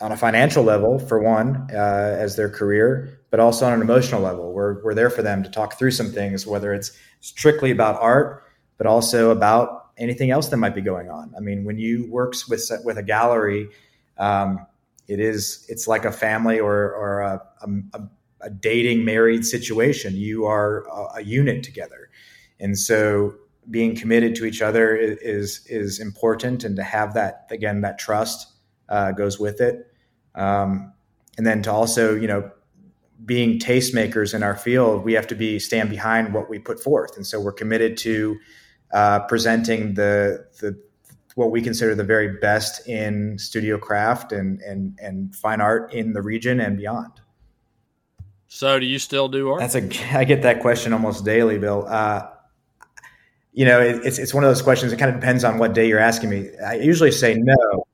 on 0.00 0.12
a 0.12 0.16
financial 0.16 0.62
level 0.62 0.98
for 0.98 1.18
one 1.18 1.66
uh, 1.72 2.16
as 2.18 2.36
their 2.36 2.50
career 2.50 3.18
but 3.30 3.40
also 3.40 3.66
on 3.66 3.72
an 3.72 3.82
emotional 3.82 4.22
level. 4.22 4.52
We're, 4.52 4.82
we're 4.84 4.94
there 4.94 5.10
for 5.10 5.22
them 5.22 5.42
to 5.42 5.50
talk 5.50 5.78
through 5.78 5.90
some 5.90 6.12
things 6.12 6.46
whether 6.46 6.72
it's 6.72 6.92
strictly 7.20 7.70
about 7.70 8.00
art 8.00 8.44
but 8.78 8.86
also 8.86 9.30
about 9.30 9.90
anything 9.98 10.30
else 10.30 10.48
that 10.48 10.58
might 10.58 10.74
be 10.74 10.82
going 10.82 11.10
on. 11.10 11.34
I 11.36 11.40
mean 11.40 11.64
when 11.64 11.78
you 11.78 12.06
works 12.10 12.48
with 12.48 12.70
with 12.84 12.98
a 12.98 13.02
gallery 13.02 13.68
um, 14.18 14.66
it 15.08 15.20
is 15.20 15.66
it's 15.68 15.88
like 15.88 16.04
a 16.04 16.12
family 16.12 16.60
or 16.60 16.92
or 16.92 17.20
a, 17.20 17.42
a, 17.94 18.00
a 18.42 18.50
dating 18.50 19.04
married 19.04 19.44
situation. 19.44 20.14
You 20.14 20.46
are 20.46 20.86
a, 20.88 21.18
a 21.18 21.22
unit 21.22 21.62
together. 21.62 22.10
And 22.60 22.78
so 22.78 23.34
being 23.70 23.96
committed 23.96 24.34
to 24.36 24.44
each 24.44 24.62
other 24.62 24.96
is 24.96 25.66
is 25.66 25.98
important, 25.98 26.64
and 26.64 26.76
to 26.76 26.82
have 26.82 27.14
that 27.14 27.46
again 27.50 27.80
that 27.82 27.98
trust 27.98 28.52
uh, 28.88 29.12
goes 29.12 29.38
with 29.38 29.60
it, 29.60 29.92
um, 30.34 30.92
and 31.36 31.46
then 31.46 31.62
to 31.62 31.72
also 31.72 32.14
you 32.14 32.28
know 32.28 32.50
being 33.24 33.58
tastemakers 33.58 34.34
in 34.34 34.42
our 34.42 34.56
field, 34.56 35.04
we 35.04 35.14
have 35.14 35.26
to 35.26 35.34
be 35.34 35.58
stand 35.58 35.90
behind 35.90 36.34
what 36.34 36.48
we 36.48 36.58
put 36.58 36.80
forth, 36.80 37.16
and 37.16 37.26
so 37.26 37.40
we're 37.40 37.52
committed 37.52 37.96
to 37.98 38.38
uh, 38.92 39.20
presenting 39.20 39.94
the 39.94 40.46
the 40.60 40.78
what 41.34 41.50
we 41.50 41.60
consider 41.60 41.94
the 41.94 42.04
very 42.04 42.38
best 42.38 42.88
in 42.88 43.38
studio 43.38 43.78
craft 43.78 44.32
and 44.32 44.60
and 44.62 44.98
and 45.02 45.34
fine 45.34 45.60
art 45.60 45.92
in 45.92 46.12
the 46.12 46.22
region 46.22 46.60
and 46.60 46.76
beyond. 46.76 47.12
So, 48.48 48.78
do 48.78 48.86
you 48.86 48.98
still 48.98 49.28
do 49.28 49.50
art? 49.50 49.60
That's 49.60 49.74
a 49.74 50.16
I 50.16 50.24
get 50.24 50.42
that 50.42 50.60
question 50.60 50.92
almost 50.92 51.24
daily, 51.24 51.58
Bill. 51.58 51.86
Uh, 51.86 52.28
you 53.56 53.64
know, 53.64 53.80
it, 53.80 54.04
it's 54.04 54.18
it's 54.18 54.34
one 54.34 54.44
of 54.44 54.50
those 54.50 54.60
questions. 54.60 54.92
It 54.92 54.98
kind 54.98 55.12
of 55.12 55.18
depends 55.18 55.42
on 55.42 55.56
what 55.56 55.72
day 55.72 55.88
you're 55.88 55.98
asking 55.98 56.28
me. 56.28 56.50
I 56.64 56.74
usually 56.74 57.10
say 57.10 57.34
no, 57.38 57.86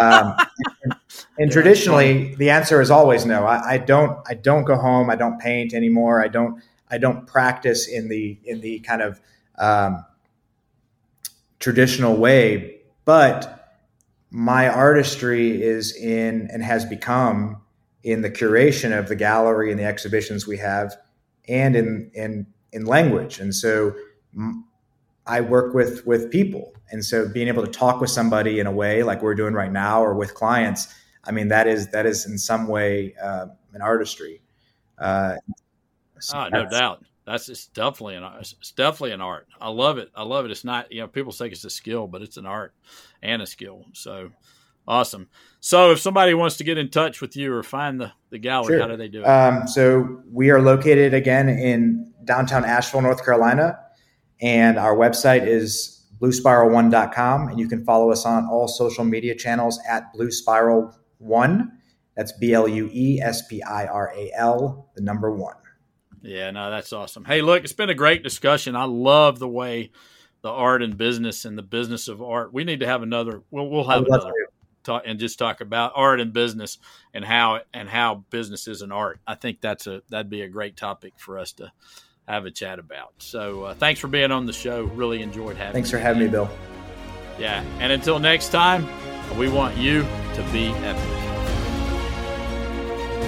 um, 0.00 0.36
and, 0.84 0.94
and 1.38 1.50
traditionally 1.50 2.36
the 2.36 2.50
answer 2.50 2.80
is 2.80 2.92
always 2.92 3.26
no. 3.26 3.44
I, 3.44 3.72
I, 3.72 3.78
don't 3.78 4.16
I 4.28 4.34
don't 4.34 4.62
go 4.62 4.76
home. 4.76 5.10
I 5.10 5.16
don't 5.16 5.40
paint 5.40 5.74
anymore. 5.74 6.22
I 6.22 6.28
don't 6.28 6.62
I 6.88 6.98
don't 6.98 7.26
practice 7.26 7.88
in 7.88 8.08
the 8.08 8.38
in 8.44 8.60
the 8.60 8.78
kind 8.80 9.02
of 9.02 9.20
um, 9.58 10.04
traditional 11.58 12.16
way. 12.16 12.78
But 13.04 13.76
my 14.30 14.68
artistry 14.68 15.60
is 15.60 15.96
in 15.96 16.48
and 16.52 16.62
has 16.62 16.84
become 16.84 17.60
in 18.04 18.22
the 18.22 18.30
curation 18.30 18.96
of 18.96 19.08
the 19.08 19.16
gallery 19.16 19.72
and 19.72 19.80
the 19.80 19.84
exhibitions 19.84 20.46
we 20.46 20.58
have, 20.58 20.96
and 21.48 21.74
in 21.74 22.12
in 22.14 22.46
in 22.72 22.84
language. 22.84 23.40
And 23.40 23.52
so 23.52 23.92
I 25.26 25.40
work 25.40 25.74
with 25.74 26.06
with 26.06 26.30
people, 26.30 26.74
and 26.90 27.04
so 27.04 27.28
being 27.28 27.48
able 27.48 27.64
to 27.64 27.70
talk 27.70 28.00
with 28.00 28.10
somebody 28.10 28.60
in 28.60 28.66
a 28.66 28.72
way 28.72 29.02
like 29.02 29.22
we're 29.22 29.34
doing 29.34 29.54
right 29.54 29.72
now, 29.72 30.02
or 30.02 30.14
with 30.14 30.34
clients, 30.34 30.94
I 31.24 31.32
mean 31.32 31.48
that 31.48 31.66
is 31.66 31.88
that 31.88 32.06
is 32.06 32.26
in 32.26 32.38
some 32.38 32.68
way 32.68 33.14
uh, 33.22 33.46
an 33.72 33.82
artistry. 33.82 34.42
Uh, 34.98 35.36
so 36.20 36.38
oh, 36.38 36.48
no 36.48 36.68
doubt. 36.68 37.04
That's 37.26 37.48
it's 37.48 37.66
definitely 37.66 38.16
an 38.16 38.24
it's 38.38 38.72
definitely 38.72 39.12
an 39.12 39.22
art. 39.22 39.48
I 39.58 39.70
love 39.70 39.96
it. 39.96 40.10
I 40.14 40.24
love 40.24 40.44
it. 40.44 40.50
It's 40.50 40.64
not 40.64 40.92
you 40.92 41.00
know 41.00 41.08
people 41.08 41.32
say 41.32 41.48
it's 41.48 41.64
a 41.64 41.70
skill, 41.70 42.06
but 42.06 42.20
it's 42.20 42.36
an 42.36 42.44
art 42.44 42.74
and 43.22 43.40
a 43.40 43.46
skill. 43.46 43.86
So 43.94 44.30
awesome. 44.86 45.28
So 45.60 45.92
if 45.92 46.00
somebody 46.00 46.34
wants 46.34 46.58
to 46.58 46.64
get 46.64 46.76
in 46.76 46.90
touch 46.90 47.22
with 47.22 47.34
you 47.34 47.54
or 47.54 47.62
find 47.62 47.98
the 47.98 48.12
the 48.28 48.38
gallery, 48.38 48.74
sure. 48.74 48.80
how 48.80 48.88
do 48.88 48.98
they 48.98 49.08
do 49.08 49.22
it? 49.22 49.24
Um, 49.24 49.66
so 49.66 50.22
we 50.30 50.50
are 50.50 50.60
located 50.60 51.14
again 51.14 51.48
in 51.48 52.12
downtown 52.24 52.64
Asheville, 52.64 53.02
North 53.02 53.24
Carolina. 53.24 53.78
And 54.44 54.78
our 54.78 54.94
website 54.94 55.46
is 55.46 56.04
bluespiral1.com. 56.20 57.48
And 57.48 57.58
you 57.58 57.66
can 57.66 57.82
follow 57.84 58.12
us 58.12 58.26
on 58.26 58.46
all 58.46 58.68
social 58.68 59.02
media 59.02 59.34
channels 59.34 59.80
at 59.88 60.12
Blue 60.12 60.30
Spiral 60.30 60.94
1. 61.18 61.72
That's 62.14 62.30
B 62.32 62.52
L 62.52 62.68
U 62.68 62.90
E 62.92 63.20
S 63.20 63.46
P 63.48 63.62
I 63.62 63.86
R 63.86 64.12
A 64.14 64.30
L, 64.36 64.90
the 64.94 65.02
number 65.02 65.32
one. 65.32 65.56
Yeah, 66.22 66.50
no, 66.50 66.70
that's 66.70 66.92
awesome. 66.92 67.24
Hey, 67.24 67.42
look, 67.42 67.64
it's 67.64 67.72
been 67.72 67.90
a 67.90 67.94
great 67.94 68.22
discussion. 68.22 68.76
I 68.76 68.84
love 68.84 69.38
the 69.38 69.48
way 69.48 69.90
the 70.42 70.50
art 70.50 70.82
and 70.82 70.96
business 70.96 71.46
and 71.46 71.56
the 71.56 71.62
business 71.62 72.06
of 72.06 72.22
art. 72.22 72.52
We 72.52 72.64
need 72.64 72.80
to 72.80 72.86
have 72.86 73.02
another. 73.02 73.42
We'll, 73.50 73.68
we'll 73.68 73.88
have 73.88 74.04
another 74.04 74.30
talk 74.84 75.02
and 75.06 75.18
just 75.18 75.38
talk 75.38 75.62
about 75.62 75.92
art 75.96 76.20
and 76.20 76.32
business 76.32 76.78
and 77.14 77.24
how 77.24 77.60
and 77.72 77.88
how 77.88 78.24
business 78.30 78.68
is 78.68 78.82
an 78.82 78.92
art. 78.92 79.20
I 79.26 79.34
think 79.34 79.60
that's 79.60 79.86
a 79.86 80.02
that'd 80.10 80.30
be 80.30 80.42
a 80.42 80.48
great 80.48 80.76
topic 80.76 81.14
for 81.16 81.38
us 81.38 81.52
to 81.54 81.72
have 82.28 82.46
a 82.46 82.50
chat 82.50 82.78
about. 82.78 83.14
So 83.18 83.64
uh, 83.64 83.74
thanks 83.74 84.00
for 84.00 84.08
being 84.08 84.30
on 84.30 84.46
the 84.46 84.52
show. 84.52 84.84
Really 84.84 85.22
enjoyed 85.22 85.56
having. 85.56 85.72
Thanks 85.72 85.90
for 85.90 85.98
having 85.98 86.22
me, 86.22 86.28
Bill. 86.28 86.48
Yeah, 87.38 87.64
and 87.80 87.92
until 87.92 88.18
next 88.18 88.50
time, 88.50 88.86
we 89.36 89.48
want 89.48 89.76
you 89.76 90.02
to 90.02 90.48
be 90.52 90.68
epic. 90.68 91.24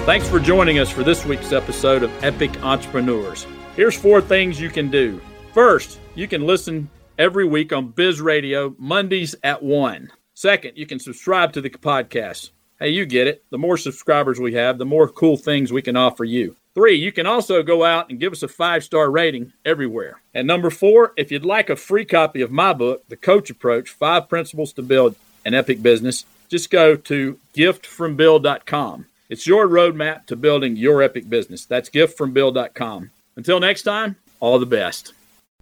Thanks 0.05 0.29
for 0.29 0.39
joining 0.39 0.79
us 0.79 0.89
for 0.89 1.03
this 1.03 1.25
week's 1.25 1.51
episode 1.51 2.01
of 2.01 2.23
Epic 2.23 2.63
Entrepreneurs. 2.63 3.45
Here's 3.75 3.97
four 3.97 4.21
things 4.21 4.59
you 4.59 4.69
can 4.69 4.89
do. 4.89 5.19
First, 5.53 5.99
you 6.15 6.27
can 6.27 6.45
listen 6.47 6.89
every 7.17 7.45
week 7.45 7.73
on 7.73 7.89
Biz 7.89 8.21
Radio 8.21 8.73
Mondays 8.77 9.35
at 9.43 9.61
1. 9.61 10.09
Second, 10.33 10.77
you 10.77 10.85
can 10.85 10.99
subscribe 10.99 11.51
to 11.53 11.61
the 11.61 11.69
podcast. 11.69 12.51
Hey, 12.79 12.89
you 12.89 13.05
get 13.05 13.27
it. 13.27 13.43
The 13.49 13.57
more 13.57 13.75
subscribers 13.75 14.39
we 14.39 14.53
have, 14.53 14.77
the 14.77 14.85
more 14.85 15.09
cool 15.09 15.35
things 15.35 15.73
we 15.73 15.81
can 15.81 15.97
offer 15.97 16.23
you. 16.23 16.55
Three, 16.77 16.93
you 16.93 17.11
can 17.11 17.25
also 17.25 17.63
go 17.63 17.83
out 17.83 18.11
and 18.11 18.19
give 18.19 18.33
us 18.33 18.43
a 18.43 18.47
five 18.47 18.83
star 18.83 19.09
rating 19.09 19.51
everywhere. 19.65 20.21
And 20.35 20.45
number 20.45 20.69
four, 20.69 21.11
if 21.17 21.31
you'd 21.31 21.43
like 21.43 21.71
a 21.71 21.75
free 21.75 22.05
copy 22.05 22.43
of 22.43 22.51
my 22.51 22.71
book, 22.71 23.03
The 23.09 23.17
Coach 23.17 23.49
Approach 23.49 23.89
Five 23.89 24.29
Principles 24.29 24.73
to 24.73 24.83
Build 24.83 25.15
an 25.43 25.55
Epic 25.55 25.81
Business, 25.81 26.23
just 26.49 26.69
go 26.69 26.95
to 26.95 27.39
giftfrombill.com. 27.55 29.07
It's 29.27 29.47
your 29.47 29.67
roadmap 29.67 30.27
to 30.27 30.35
building 30.35 30.75
your 30.75 31.01
epic 31.01 31.27
business. 31.27 31.65
That's 31.65 31.89
giftfrombill.com. 31.89 33.09
Until 33.35 33.59
next 33.59 33.81
time, 33.81 34.17
all 34.39 34.59
the 34.59 34.67
best. 34.67 35.13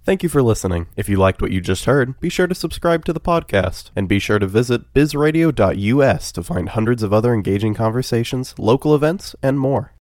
Thank 0.04 0.22
you 0.22 0.28
for 0.28 0.44
listening. 0.44 0.88
If 0.98 1.08
you 1.08 1.16
liked 1.16 1.42
what 1.42 1.52
you 1.52 1.62
just 1.62 1.86
heard, 1.86 2.20
be 2.20 2.28
sure 2.28 2.48
to 2.48 2.54
subscribe 2.54 3.06
to 3.06 3.14
the 3.14 3.22
podcast 3.22 3.90
and 3.96 4.10
be 4.10 4.20
sure 4.20 4.40
to 4.40 4.48
visit 4.48 4.94
bizradio.us 4.94 6.34
to 6.34 6.44
find 6.44 6.70
hundreds 6.70 7.04
of 7.04 7.14
other 7.14 7.34
engaging 7.34 7.74
conversations, 7.74 8.54
local 8.58 8.94
events, 8.94 9.34
and 9.42 9.58
more. 9.58 9.94